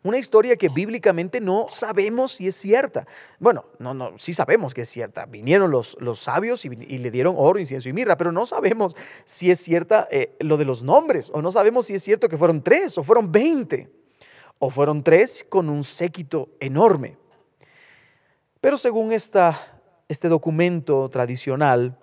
Una 0.02 0.18
historia 0.18 0.56
que 0.56 0.68
bíblicamente 0.68 1.40
no 1.40 1.66
sabemos 1.68 2.32
si 2.32 2.48
es 2.48 2.54
cierta. 2.54 3.06
Bueno, 3.38 3.64
no, 3.78 3.94
no, 3.94 4.16
sí 4.18 4.32
sabemos 4.32 4.74
que 4.74 4.82
es 4.82 4.88
cierta. 4.88 5.26
Vinieron 5.26 5.70
los, 5.70 5.96
los 6.00 6.20
sabios 6.20 6.64
y, 6.64 6.68
le 6.70 7.10
dieron 7.10 7.34
oro, 7.36 7.58
incienso 7.58 7.88
y 7.88 7.92
mirra, 7.92 8.16
pero 8.16 8.32
no 8.32 8.46
sabemos 8.46 8.96
si 9.24 9.50
es 9.50 9.60
cierta 9.60 10.08
eh, 10.10 10.36
lo 10.40 10.56
de 10.56 10.64
los 10.64 10.82
nombres, 10.82 11.30
o 11.34 11.42
no 11.42 11.50
sabemos 11.50 11.86
si 11.86 11.94
es 11.94 12.02
cierto 12.02 12.28
que 12.28 12.38
fueron 12.38 12.62
tres, 12.62 12.96
o 12.98 13.02
fueron 13.02 13.32
veinte, 13.32 13.90
o 14.58 14.70
fueron 14.70 15.02
tres 15.02 15.44
con 15.48 15.68
un 15.68 15.82
séquito 15.82 16.48
enorme. 16.60 17.16
Pero 18.60 18.76
según 18.76 19.12
esta, 19.12 19.80
este 20.08 20.28
documento 20.28 21.08
tradicional, 21.08 21.98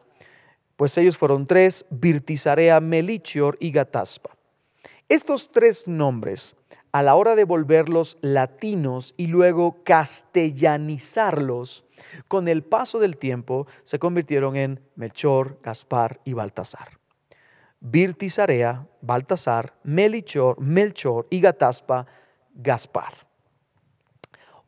pues 0.76 0.98
ellos 0.98 1.18
fueron 1.18 1.48
tres, 1.48 1.86
Virtisarea, 1.90 2.80
Melichior 2.80 3.58
y 3.60 3.72
Gataspa. 3.72 4.36
Estos 5.10 5.52
tres 5.52 5.88
nombres 5.88 6.57
a 6.92 7.04
la 7.04 7.16
hora 7.16 7.36
de 7.36 7.44
volverlos 7.44 8.18
latinos 8.22 9.14
y 9.18 9.28
luego 9.28 9.84
castellanizarlos, 9.84 11.86
con 12.28 12.48
el 12.48 12.64
paso 12.64 13.00
del 13.00 13.18
tiempo 13.18 13.68
se 13.84 14.00
convirtieron 14.00 14.56
en 14.56 14.80
Melchor, 14.96 15.60
Gaspar 15.62 16.22
y 16.24 16.34
Baltasar. 16.34 16.98
Virtisarea, 17.80 18.88
Baltasar, 19.02 19.76
Melichor, 19.84 20.60
Melchor 20.60 21.28
y 21.30 21.42
Gataspa, 21.42 22.08
Gaspar. 22.54 23.28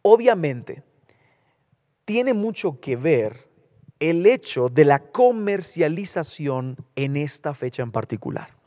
Obviamente, 0.02 0.84
tiene 2.06 2.34
mucho 2.34 2.80
que 2.80 2.96
ver 2.96 3.50
el 4.00 4.26
hecho 4.26 4.70
de 4.70 4.86
la 4.86 5.00
comercialización 5.00 6.78
en 6.96 7.18
esta 7.18 7.54
fecha 7.54 7.84
en 7.84 7.92
particular. 7.92 8.59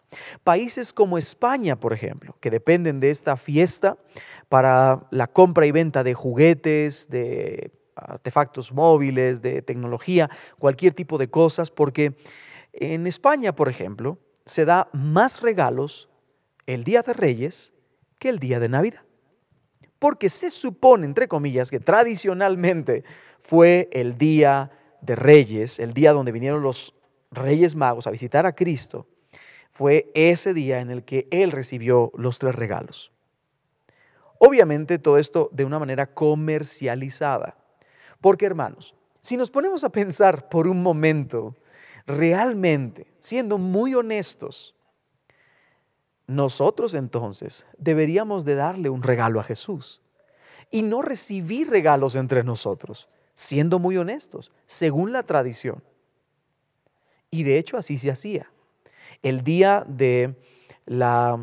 Países 0.44 0.92
como 0.92 1.18
España, 1.18 1.78
por 1.78 1.92
ejemplo, 1.92 2.36
que 2.40 2.50
dependen 2.50 3.00
de 3.00 3.10
esta 3.10 3.36
fiesta 3.36 3.96
para 4.48 5.06
la 5.10 5.26
compra 5.26 5.66
y 5.66 5.70
venta 5.70 6.04
de 6.04 6.14
juguetes, 6.14 7.08
de 7.08 7.72
artefactos 7.94 8.72
móviles, 8.72 9.42
de 9.42 9.62
tecnología, 9.62 10.30
cualquier 10.58 10.94
tipo 10.94 11.18
de 11.18 11.28
cosas, 11.28 11.70
porque 11.70 12.16
en 12.72 13.06
España, 13.06 13.54
por 13.54 13.68
ejemplo, 13.68 14.18
se 14.46 14.64
da 14.64 14.88
más 14.92 15.42
regalos 15.42 16.08
el 16.66 16.84
Día 16.84 17.02
de 17.02 17.12
Reyes 17.12 17.74
que 18.18 18.28
el 18.28 18.38
Día 18.38 18.60
de 18.60 18.68
Navidad. 18.68 19.04
Porque 19.98 20.30
se 20.30 20.50
supone, 20.50 21.06
entre 21.06 21.28
comillas, 21.28 21.70
que 21.70 21.80
tradicionalmente 21.80 23.04
fue 23.40 23.88
el 23.92 24.18
Día 24.18 24.70
de 25.00 25.16
Reyes, 25.16 25.78
el 25.78 25.92
día 25.92 26.12
donde 26.12 26.32
vinieron 26.32 26.62
los 26.62 26.94
Reyes 27.30 27.74
Magos 27.74 28.06
a 28.06 28.10
visitar 28.10 28.46
a 28.46 28.54
Cristo, 28.54 29.06
fue 29.72 30.12
ese 30.14 30.52
día 30.52 30.80
en 30.80 30.90
el 30.90 31.02
que 31.02 31.26
Él 31.30 31.50
recibió 31.50 32.12
los 32.14 32.38
tres 32.38 32.54
regalos. 32.54 33.10
Obviamente 34.38 34.98
todo 34.98 35.16
esto 35.16 35.48
de 35.50 35.64
una 35.64 35.78
manera 35.78 36.12
comercializada. 36.12 37.56
Porque 38.20 38.44
hermanos, 38.44 38.94
si 39.22 39.38
nos 39.38 39.50
ponemos 39.50 39.82
a 39.82 39.88
pensar 39.88 40.50
por 40.50 40.68
un 40.68 40.82
momento, 40.82 41.56
realmente, 42.06 43.14
siendo 43.18 43.56
muy 43.56 43.94
honestos, 43.94 44.74
nosotros 46.26 46.94
entonces 46.94 47.64
deberíamos 47.78 48.44
de 48.44 48.56
darle 48.56 48.90
un 48.90 49.02
regalo 49.02 49.40
a 49.40 49.44
Jesús 49.44 50.02
y 50.70 50.82
no 50.82 51.00
recibir 51.00 51.70
regalos 51.70 52.14
entre 52.14 52.44
nosotros, 52.44 53.08
siendo 53.34 53.78
muy 53.78 53.96
honestos, 53.96 54.52
según 54.66 55.12
la 55.12 55.22
tradición. 55.22 55.82
Y 57.30 57.44
de 57.44 57.56
hecho 57.56 57.78
así 57.78 57.96
se 57.96 58.10
hacía 58.10 58.52
el 59.22 59.42
día 59.42 59.84
de 59.86 60.34
la, 60.86 61.38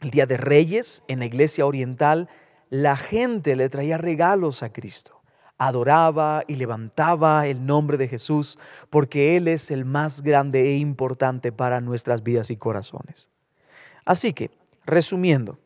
el 0.00 0.10
día 0.10 0.26
de 0.26 0.36
Reyes 0.36 1.02
en 1.08 1.20
la 1.20 1.26
iglesia 1.26 1.66
oriental, 1.66 2.28
la 2.70 2.96
gente 2.96 3.56
le 3.56 3.68
traía 3.68 3.98
regalos 3.98 4.62
a 4.62 4.72
Cristo. 4.72 5.22
Adoraba 5.56 6.44
y 6.46 6.54
levantaba 6.54 7.46
el 7.46 7.66
nombre 7.66 7.96
de 7.96 8.06
Jesús 8.06 8.58
porque 8.90 9.36
Él 9.36 9.48
es 9.48 9.70
el 9.70 9.84
más 9.84 10.22
grande 10.22 10.68
e 10.68 10.76
importante 10.76 11.50
para 11.50 11.80
nuestras 11.80 12.22
vidas 12.22 12.50
y 12.50 12.56
corazones. 12.56 13.28
Así 14.04 14.32
que, 14.32 14.50
resumiendo, 14.86 15.58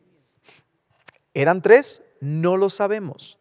¿eran 1.33 1.61
tres? 1.61 2.01
No 2.21 2.57
lo 2.57 2.69
sabemos. 2.69 3.37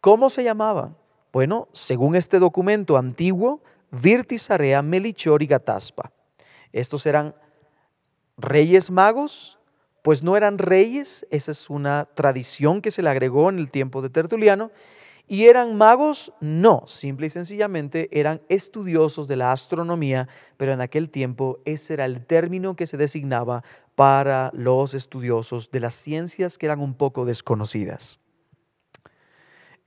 ¿Cómo 0.00 0.28
se 0.28 0.44
llamaban? 0.44 0.96
Bueno, 1.32 1.68
según 1.72 2.14
este 2.14 2.38
documento 2.38 2.96
antiguo, 2.96 3.62
Virtisarea, 3.90 4.82
Melichor 4.82 5.42
y 5.42 5.46
Gataspa. 5.46 6.12
Estos 6.76 7.06
eran 7.06 7.34
reyes 8.36 8.90
magos, 8.90 9.58
pues 10.02 10.22
no 10.22 10.36
eran 10.36 10.58
reyes, 10.58 11.26
esa 11.30 11.50
es 11.52 11.70
una 11.70 12.06
tradición 12.14 12.82
que 12.82 12.90
se 12.90 13.02
le 13.02 13.08
agregó 13.08 13.48
en 13.48 13.58
el 13.58 13.70
tiempo 13.70 14.02
de 14.02 14.10
Tertuliano, 14.10 14.70
y 15.26 15.46
eran 15.46 15.78
magos, 15.78 16.34
no, 16.38 16.86
simple 16.86 17.28
y 17.28 17.30
sencillamente 17.30 18.10
eran 18.12 18.42
estudiosos 18.50 19.26
de 19.26 19.36
la 19.36 19.52
astronomía, 19.52 20.28
pero 20.58 20.74
en 20.74 20.82
aquel 20.82 21.08
tiempo 21.08 21.60
ese 21.64 21.94
era 21.94 22.04
el 22.04 22.26
término 22.26 22.76
que 22.76 22.86
se 22.86 22.98
designaba 22.98 23.64
para 23.94 24.50
los 24.52 24.92
estudiosos 24.92 25.70
de 25.70 25.80
las 25.80 25.94
ciencias 25.94 26.58
que 26.58 26.66
eran 26.66 26.80
un 26.80 26.92
poco 26.92 27.24
desconocidas. 27.24 28.20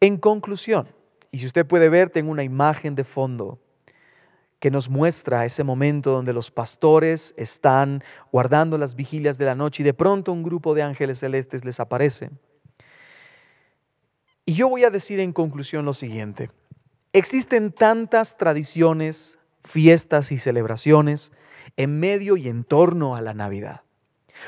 En 0.01 0.17
conclusión, 0.17 0.89
y 1.29 1.37
si 1.37 1.45
usted 1.45 1.67
puede 1.67 1.87
ver, 1.87 2.09
tengo 2.09 2.31
una 2.31 2.43
imagen 2.43 2.95
de 2.95 3.03
fondo 3.03 3.59
que 4.59 4.71
nos 4.71 4.89
muestra 4.89 5.45
ese 5.45 5.63
momento 5.63 6.11
donde 6.11 6.33
los 6.33 6.51
pastores 6.51 7.33
están 7.37 8.03
guardando 8.31 8.77
las 8.77 8.95
vigilias 8.95 9.37
de 9.37 9.45
la 9.45 9.55
noche 9.55 9.83
y 9.83 9.85
de 9.85 9.93
pronto 9.93 10.33
un 10.33 10.43
grupo 10.43 10.75
de 10.75 10.83
ángeles 10.83 11.19
celestes 11.19 11.63
les 11.63 11.79
aparece. 11.79 12.29
Y 14.45 14.53
yo 14.53 14.67
voy 14.67 14.83
a 14.83 14.89
decir 14.89 15.19
en 15.19 15.31
conclusión 15.31 15.85
lo 15.85 15.93
siguiente. 15.93 16.49
Existen 17.13 17.71
tantas 17.71 18.37
tradiciones, 18.37 19.39
fiestas 19.63 20.31
y 20.31 20.37
celebraciones 20.37 21.31
en 21.77 21.99
medio 21.99 22.35
y 22.35 22.49
en 22.49 22.63
torno 22.63 23.15
a 23.15 23.21
la 23.21 23.33
Navidad. 23.33 23.81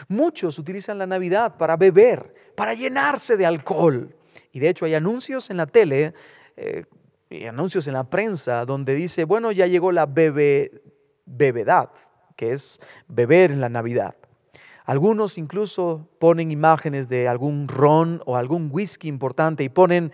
Muchos 0.07 0.59
utilizan 0.59 0.97
la 0.97 1.07
Navidad 1.07 1.57
para 1.57 1.77
beber, 1.77 2.33
para 2.55 2.73
llenarse 2.73 3.37
de 3.37 3.45
alcohol. 3.45 4.15
Y 4.51 4.59
de 4.59 4.69
hecho 4.69 4.85
hay 4.85 4.95
anuncios 4.95 5.49
en 5.49 5.57
la 5.57 5.65
tele 5.65 6.13
eh, 6.57 6.85
anuncios 7.47 7.87
en 7.87 7.93
la 7.93 8.09
prensa 8.09 8.65
donde 8.65 8.95
dice, 8.95 9.23
bueno, 9.23 9.51
ya 9.51 9.67
llegó 9.67 9.91
la 9.91 10.05
bebe, 10.05 10.83
bevedad, 11.25 11.89
que 12.35 12.51
es 12.51 12.79
beber 13.07 13.51
en 13.51 13.61
la 13.61 13.69
Navidad. 13.69 14.15
Algunos 14.85 15.37
incluso 15.37 16.09
ponen 16.19 16.51
imágenes 16.51 17.07
de 17.07 17.27
algún 17.27 17.67
ron 17.67 18.21
o 18.25 18.35
algún 18.35 18.69
whisky 18.71 19.07
importante 19.07 19.63
y 19.63 19.69
ponen, 19.69 20.11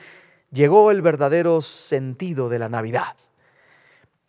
llegó 0.51 0.91
el 0.91 1.01
verdadero 1.01 1.61
sentido 1.61 2.49
de 2.49 2.59
la 2.59 2.70
Navidad. 2.70 3.15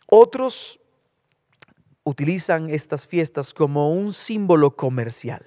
Otros 0.07 0.79
utilizan 2.03 2.69
estas 2.69 3.05
fiestas 3.05 3.53
como 3.53 3.93
un 3.93 4.11
símbolo 4.13 4.75
comercial. 4.75 5.45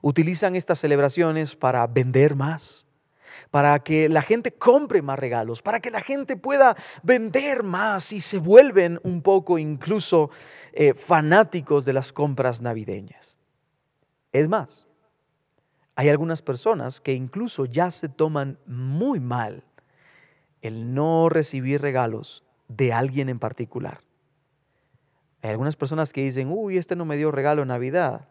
Utilizan 0.00 0.56
estas 0.56 0.78
celebraciones 0.78 1.54
para 1.54 1.86
vender 1.86 2.34
más, 2.34 2.87
para 3.50 3.78
que 3.80 4.08
la 4.08 4.22
gente 4.22 4.52
compre 4.52 5.02
más 5.02 5.18
regalos, 5.18 5.62
para 5.62 5.80
que 5.80 5.90
la 5.90 6.00
gente 6.00 6.36
pueda 6.36 6.76
vender 7.02 7.62
más 7.62 8.12
y 8.12 8.20
se 8.20 8.38
vuelven 8.38 9.00
un 9.02 9.22
poco 9.22 9.58
incluso 9.58 10.30
eh, 10.72 10.94
fanáticos 10.94 11.84
de 11.84 11.92
las 11.92 12.12
compras 12.12 12.60
navideñas. 12.62 13.36
Es 14.32 14.48
más, 14.48 14.86
hay 15.94 16.08
algunas 16.08 16.42
personas 16.42 17.00
que 17.00 17.12
incluso 17.12 17.64
ya 17.64 17.90
se 17.90 18.08
toman 18.08 18.58
muy 18.66 19.20
mal 19.20 19.64
el 20.62 20.94
no 20.94 21.28
recibir 21.28 21.80
regalos 21.80 22.44
de 22.68 22.92
alguien 22.92 23.28
en 23.28 23.38
particular. 23.38 24.00
Hay 25.42 25.50
algunas 25.50 25.76
personas 25.76 26.12
que 26.12 26.22
dicen, 26.22 26.50
uy, 26.50 26.78
este 26.78 26.96
no 26.96 27.04
me 27.04 27.16
dio 27.16 27.30
regalo 27.30 27.62
en 27.62 27.68
Navidad. 27.68 28.28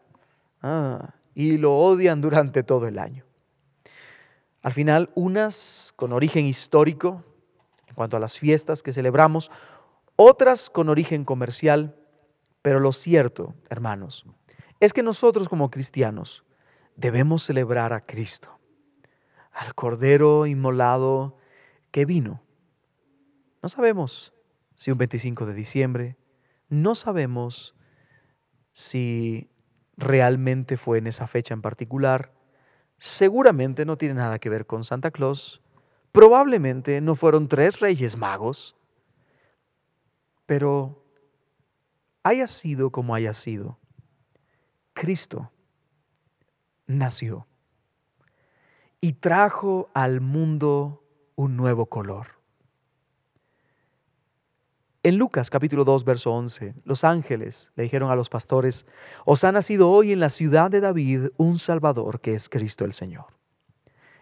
Ah, 0.61 1.13
y 1.33 1.57
lo 1.57 1.77
odian 1.77 2.21
durante 2.21 2.63
todo 2.63 2.87
el 2.87 2.99
año. 2.99 3.26
Al 4.67 4.73
final, 4.73 5.11
unas 5.15 5.93
con 5.95 6.11
origen 6.11 6.45
histórico, 6.45 7.23
en 7.87 7.95
cuanto 7.95 8.17
a 8.17 8.19
las 8.19 8.37
fiestas 8.37 8.83
que 8.83 8.91
celebramos, 8.91 9.49
otras 10.17 10.69
con 10.69 10.89
origen 10.89 11.23
comercial, 11.23 11.95
pero 12.61 12.81
lo 12.81 12.91
cierto, 12.91 13.55
hermanos, 13.69 14.25
es 14.81 14.91
que 14.91 15.03
nosotros 15.03 15.47
como 15.47 15.71
cristianos 15.71 16.43
debemos 16.97 17.43
celebrar 17.43 17.93
a 17.93 18.05
Cristo, 18.05 18.59
al 19.53 19.73
Cordero 19.73 20.45
inmolado 20.47 21.37
que 21.91 22.03
vino. 22.03 22.43
No 23.63 23.69
sabemos 23.69 24.33
si 24.75 24.91
un 24.91 24.97
25 24.97 25.45
de 25.45 25.53
diciembre, 25.53 26.17
no 26.67 26.93
sabemos 26.93 27.73
si 28.73 29.49
realmente 29.95 30.75
fue 30.75 30.97
en 30.97 31.07
esa 31.07 31.25
fecha 31.25 31.53
en 31.53 31.61
particular, 31.61 32.33
seguramente 32.97 33.85
no 33.85 33.97
tiene 33.97 34.15
nada 34.15 34.39
que 34.39 34.49
ver 34.49 34.65
con 34.65 34.83
Santa 34.83 35.11
Claus, 35.11 35.61
probablemente 36.11 37.01
no 37.01 37.15
fueron 37.15 37.47
tres 37.47 37.79
reyes 37.79 38.17
magos, 38.17 38.75
pero 40.45 41.03
haya 42.23 42.47
sido 42.47 42.91
como 42.91 43.13
haya 43.13 43.33
sido, 43.33 43.77
Cristo 44.93 45.51
nació 46.87 47.47
y 49.01 49.13
trajo 49.13 49.89
al 49.93 50.21
mundo 50.21 51.03
un 51.35 51.55
nuevo 51.55 51.85
color. 51.85 52.36
En 55.07 55.17
Lucas 55.17 55.49
capítulo 55.49 55.85
2, 55.85 56.03
verso 56.03 56.33
11, 56.33 56.73
los 56.83 57.05
ángeles 57.05 57.71
le 57.77 57.83
dijeron 57.83 58.11
a 58.11 58.15
los 58.17 58.27
pastores, 58.27 58.85
os 59.23 59.45
ha 59.45 59.53
nacido 59.53 59.89
hoy 59.89 60.11
en 60.11 60.19
la 60.19 60.29
ciudad 60.29 60.69
de 60.69 60.81
David 60.81 61.29
un 61.37 61.59
Salvador 61.59 62.19
que 62.19 62.33
es 62.33 62.49
Cristo 62.49 62.83
el 62.83 62.91
Señor. 62.91 63.27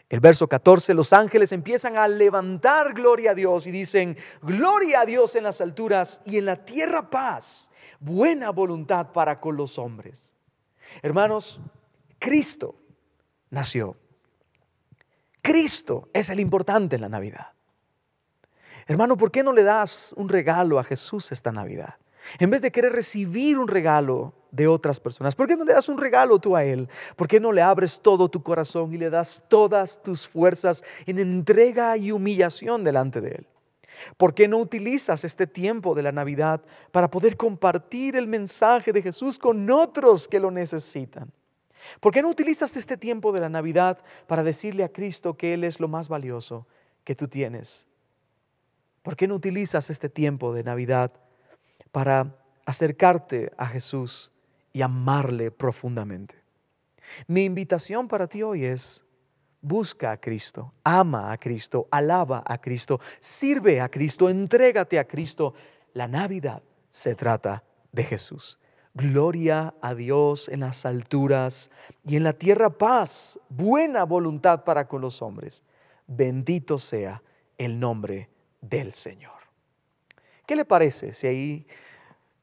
El 0.09 0.19
verso 0.19 0.47
14, 0.47 0.93
los 0.93 1.11
ángeles 1.11 1.51
empiezan 1.53 1.97
a 1.97 2.07
levantar 2.07 2.93
gloria 2.93 3.31
a 3.31 3.33
Dios 3.33 3.65
y 3.65 3.71
dicen, 3.71 4.15
gloria 4.43 5.01
a 5.01 5.05
Dios 5.07 5.35
en 5.35 5.45
las 5.45 5.59
alturas 5.59 6.21
y 6.23 6.37
en 6.37 6.45
la 6.45 6.63
tierra 6.63 7.09
paz, 7.09 7.71
buena 7.99 8.51
voluntad 8.51 9.11
para 9.11 9.39
con 9.39 9.57
los 9.57 9.79
hombres. 9.79 10.35
Hermanos, 11.01 11.59
Cristo 12.19 12.75
nació. 13.49 13.97
Cristo 15.41 16.09
es 16.13 16.29
el 16.29 16.39
importante 16.39 16.97
en 16.97 17.01
la 17.01 17.09
Navidad. 17.09 17.54
Hermano, 18.87 19.17
¿por 19.17 19.31
qué 19.31 19.41
no 19.41 19.51
le 19.51 19.63
das 19.63 20.13
un 20.15 20.29
regalo 20.29 20.77
a 20.77 20.83
Jesús 20.83 21.31
esta 21.31 21.51
Navidad? 21.51 21.95
En 22.37 22.51
vez 22.51 22.61
de 22.61 22.71
querer 22.71 22.91
recibir 22.91 23.57
un 23.57 23.67
regalo 23.67 24.33
de 24.51 24.67
otras 24.67 24.99
personas, 24.99 25.35
¿por 25.35 25.47
qué 25.47 25.55
no 25.55 25.65
le 25.65 25.73
das 25.73 25.89
un 25.89 25.97
regalo 25.97 26.37
tú 26.37 26.55
a 26.55 26.63
Él? 26.63 26.87
¿Por 27.15 27.27
qué 27.27 27.39
no 27.39 27.51
le 27.51 27.63
abres 27.63 27.99
todo 27.99 28.29
tu 28.29 28.43
corazón 28.43 28.93
y 28.93 28.97
le 28.97 29.09
das 29.09 29.43
todas 29.47 30.01
tus 30.03 30.27
fuerzas 30.27 30.83
en 31.07 31.17
entrega 31.17 31.97
y 31.97 32.11
humillación 32.11 32.83
delante 32.83 33.21
de 33.21 33.29
Él? 33.29 33.47
¿Por 34.17 34.35
qué 34.35 34.47
no 34.47 34.57
utilizas 34.57 35.23
este 35.23 35.47
tiempo 35.47 35.95
de 35.95 36.03
la 36.03 36.11
Navidad 36.11 36.61
para 36.91 37.09
poder 37.09 37.37
compartir 37.37 38.15
el 38.15 38.27
mensaje 38.27 38.93
de 38.93 39.01
Jesús 39.01 39.39
con 39.39 39.69
otros 39.71 40.27
que 40.27 40.39
lo 40.39 40.51
necesitan? 40.51 41.31
¿Por 41.99 42.13
qué 42.13 42.21
no 42.21 42.29
utilizas 42.29 42.77
este 42.77 42.97
tiempo 42.97 43.31
de 43.31 43.39
la 43.39 43.49
Navidad 43.49 43.97
para 44.27 44.43
decirle 44.43 44.83
a 44.83 44.91
Cristo 44.91 45.37
que 45.37 45.55
Él 45.55 45.63
es 45.63 45.79
lo 45.79 45.87
más 45.87 46.07
valioso 46.07 46.67
que 47.03 47.15
tú 47.15 47.27
tienes 47.27 47.87
¿Por 49.05 49.15
qué 49.15 49.27
no 49.27 49.35
utilizas 49.35 49.91
este 49.91 50.09
tiempo 50.09 50.51
de 50.51 50.63
Navidad 50.63 51.11
para 51.91 52.39
acercarte 52.65 53.51
a 53.55 53.67
Jesús 53.67 54.31
y 54.73 54.81
amarle 54.81 55.51
profundamente? 55.51 56.41
Mi 57.27 57.45
invitación 57.45 58.07
para 58.07 58.25
ti 58.25 58.41
hoy 58.41 58.65
es, 58.65 59.05
busca 59.61 60.09
a 60.09 60.17
Cristo, 60.19 60.73
ama 60.83 61.31
a 61.31 61.37
Cristo, 61.37 61.87
alaba 61.91 62.43
a 62.47 62.57
Cristo, 62.59 62.99
sirve 63.19 63.79
a 63.79 63.89
Cristo, 63.89 64.27
entrégate 64.27 64.97
a 64.97 65.05
Cristo. 65.07 65.53
La 65.93 66.07
Navidad 66.07 66.63
se 66.89 67.13
trata 67.13 67.63
de 67.91 68.05
Jesús. 68.05 68.57
Gloria 68.95 69.75
a 69.83 69.93
Dios 69.93 70.49
en 70.49 70.61
las 70.61 70.83
alturas 70.83 71.69
y 72.03 72.15
en 72.15 72.23
la 72.23 72.33
tierra 72.33 72.71
paz, 72.71 73.39
buena 73.49 74.03
voluntad 74.03 74.63
para 74.63 74.87
con 74.87 75.01
los 75.01 75.21
hombres. 75.21 75.63
Bendito 76.07 76.79
sea 76.79 77.21
el 77.59 77.79
nombre 77.79 78.33
del 78.69 78.93
Señor. 78.93 79.33
¿Qué 80.45 80.55
le 80.55 80.65
parece 80.65 81.13
si 81.13 81.27
ahí, 81.27 81.67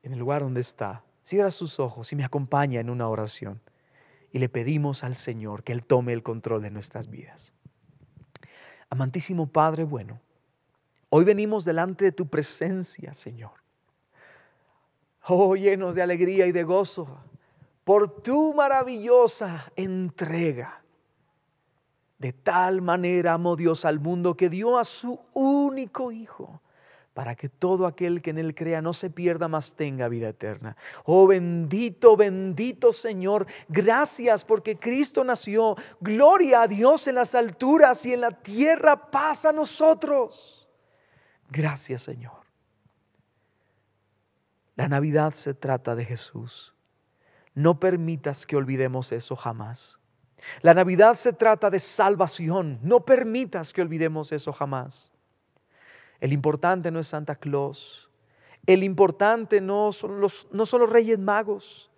en 0.02 0.12
el 0.12 0.18
lugar 0.18 0.42
donde 0.42 0.60
está, 0.60 1.04
cierra 1.22 1.50
sus 1.50 1.78
ojos 1.78 2.12
y 2.12 2.16
me 2.16 2.24
acompaña 2.24 2.80
en 2.80 2.90
una 2.90 3.08
oración 3.08 3.60
y 4.32 4.38
le 4.38 4.48
pedimos 4.48 5.04
al 5.04 5.14
Señor 5.14 5.62
que 5.62 5.72
Él 5.72 5.86
tome 5.86 6.12
el 6.12 6.22
control 6.22 6.62
de 6.62 6.70
nuestras 6.70 7.08
vidas? 7.08 7.54
Amantísimo 8.90 9.46
Padre 9.46 9.84
bueno, 9.84 10.20
hoy 11.08 11.24
venimos 11.24 11.64
delante 11.64 12.04
de 12.04 12.12
tu 12.12 12.28
presencia, 12.28 13.14
Señor. 13.14 13.52
Oh, 15.28 15.54
llenos 15.54 15.94
de 15.94 16.02
alegría 16.02 16.46
y 16.46 16.52
de 16.52 16.64
gozo 16.64 17.20
por 17.84 18.22
tu 18.22 18.54
maravillosa 18.54 19.72
entrega 19.76 20.81
de 22.22 22.32
tal 22.32 22.82
manera 22.82 23.32
amó 23.32 23.56
Dios 23.56 23.84
al 23.84 23.98
mundo 23.98 24.36
que 24.36 24.48
dio 24.48 24.78
a 24.78 24.84
su 24.84 25.18
único 25.34 26.12
Hijo 26.12 26.62
para 27.14 27.34
que 27.34 27.48
todo 27.48 27.84
aquel 27.84 28.22
que 28.22 28.30
en 28.30 28.38
Él 28.38 28.54
crea 28.54 28.80
no 28.80 28.92
se 28.92 29.10
pierda, 29.10 29.48
más 29.48 29.74
tenga 29.74 30.06
vida 30.06 30.28
eterna. 30.28 30.76
Oh 31.04 31.26
bendito, 31.26 32.16
bendito 32.16 32.92
Señor, 32.92 33.48
gracias 33.68 34.44
porque 34.44 34.78
Cristo 34.78 35.24
nació. 35.24 35.74
Gloria 36.00 36.62
a 36.62 36.68
Dios 36.68 37.08
en 37.08 37.16
las 37.16 37.34
alturas 37.34 38.06
y 38.06 38.12
en 38.12 38.20
la 38.20 38.30
tierra 38.30 39.10
paz 39.10 39.44
a 39.44 39.52
nosotros. 39.52 40.70
Gracias 41.50 42.02
Señor. 42.02 42.40
La 44.76 44.86
Navidad 44.86 45.32
se 45.32 45.54
trata 45.54 45.96
de 45.96 46.04
Jesús. 46.04 46.72
No 47.52 47.80
permitas 47.80 48.46
que 48.46 48.54
olvidemos 48.54 49.10
eso 49.10 49.34
jamás. 49.34 49.98
La 50.60 50.74
Navidad 50.74 51.14
se 51.14 51.32
trata 51.32 51.70
de 51.70 51.78
salvación. 51.78 52.78
No 52.82 53.04
permitas 53.04 53.72
que 53.72 53.82
olvidemos 53.82 54.32
eso 54.32 54.52
jamás. 54.52 55.12
El 56.20 56.32
importante 56.32 56.90
no 56.90 57.00
es 57.00 57.08
Santa 57.08 57.36
Claus. 57.36 58.10
El 58.66 58.84
importante 58.84 59.60
no 59.60 59.92
son 59.92 60.20
los, 60.20 60.46
no 60.52 60.66
son 60.66 60.80
los 60.80 60.90
Reyes 60.90 61.18
Magos. 61.18 61.90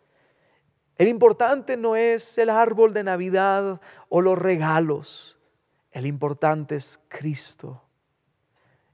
El 0.97 1.09
importante 1.09 1.77
no 1.77 1.97
es 1.97 2.39
el 2.39 2.51
árbol 2.51 2.95
de 2.95 3.05
Navidad 3.05 3.81
o 4.09 4.21
los 4.21 4.39
regalos. 4.39 5.39
El 5.91 6.07
importante 6.07 6.77
es 6.77 7.01
Cristo, 7.09 7.83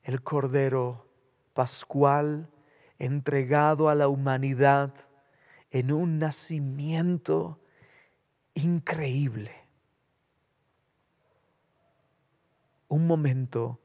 el 0.02 0.22
Cordero 0.22 1.06
Pascual 1.54 2.48
entregado 2.98 3.88
a 3.88 3.94
la 3.94 4.08
humanidad 4.08 4.92
en 5.70 5.92
un 5.92 6.18
nacimiento 6.18 7.60
increíble. 8.54 9.52
Un 12.88 13.06
momento 13.06 13.80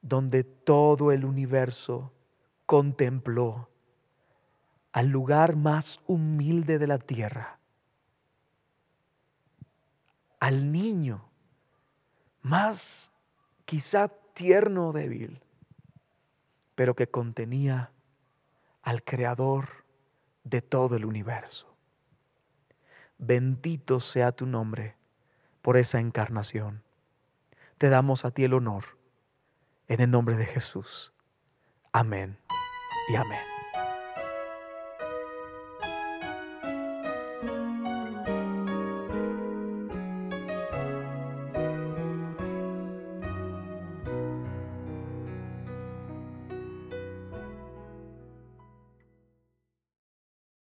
donde 0.00 0.44
todo 0.44 1.12
el 1.12 1.24
universo 1.24 2.12
contempló 2.66 3.68
al 4.92 5.08
lugar 5.08 5.56
más 5.56 6.00
humilde 6.06 6.78
de 6.78 6.86
la 6.86 6.98
tierra, 6.98 7.58
al 10.40 10.72
niño 10.72 11.28
más 12.42 13.12
quizá 13.64 14.08
tierno 14.08 14.88
o 14.88 14.92
débil, 14.92 15.42
pero 16.74 16.94
que 16.94 17.08
contenía 17.08 17.92
al 18.82 19.04
creador 19.04 19.84
de 20.44 20.60
todo 20.60 20.96
el 20.96 21.04
universo. 21.04 21.71
Bendito 23.24 24.00
sea 24.00 24.32
tu 24.32 24.46
nombre 24.46 24.96
por 25.62 25.76
esa 25.76 26.00
encarnación. 26.00 26.82
te 27.78 27.88
damos 27.88 28.24
a 28.24 28.32
ti 28.32 28.42
el 28.42 28.52
honor. 28.52 28.98
En 29.86 30.00
el 30.00 30.10
nombre 30.10 30.36
de 30.36 30.44
Jesús. 30.44 31.12
Amén 31.92 32.36
y 33.08 33.14
amén. 33.14 33.51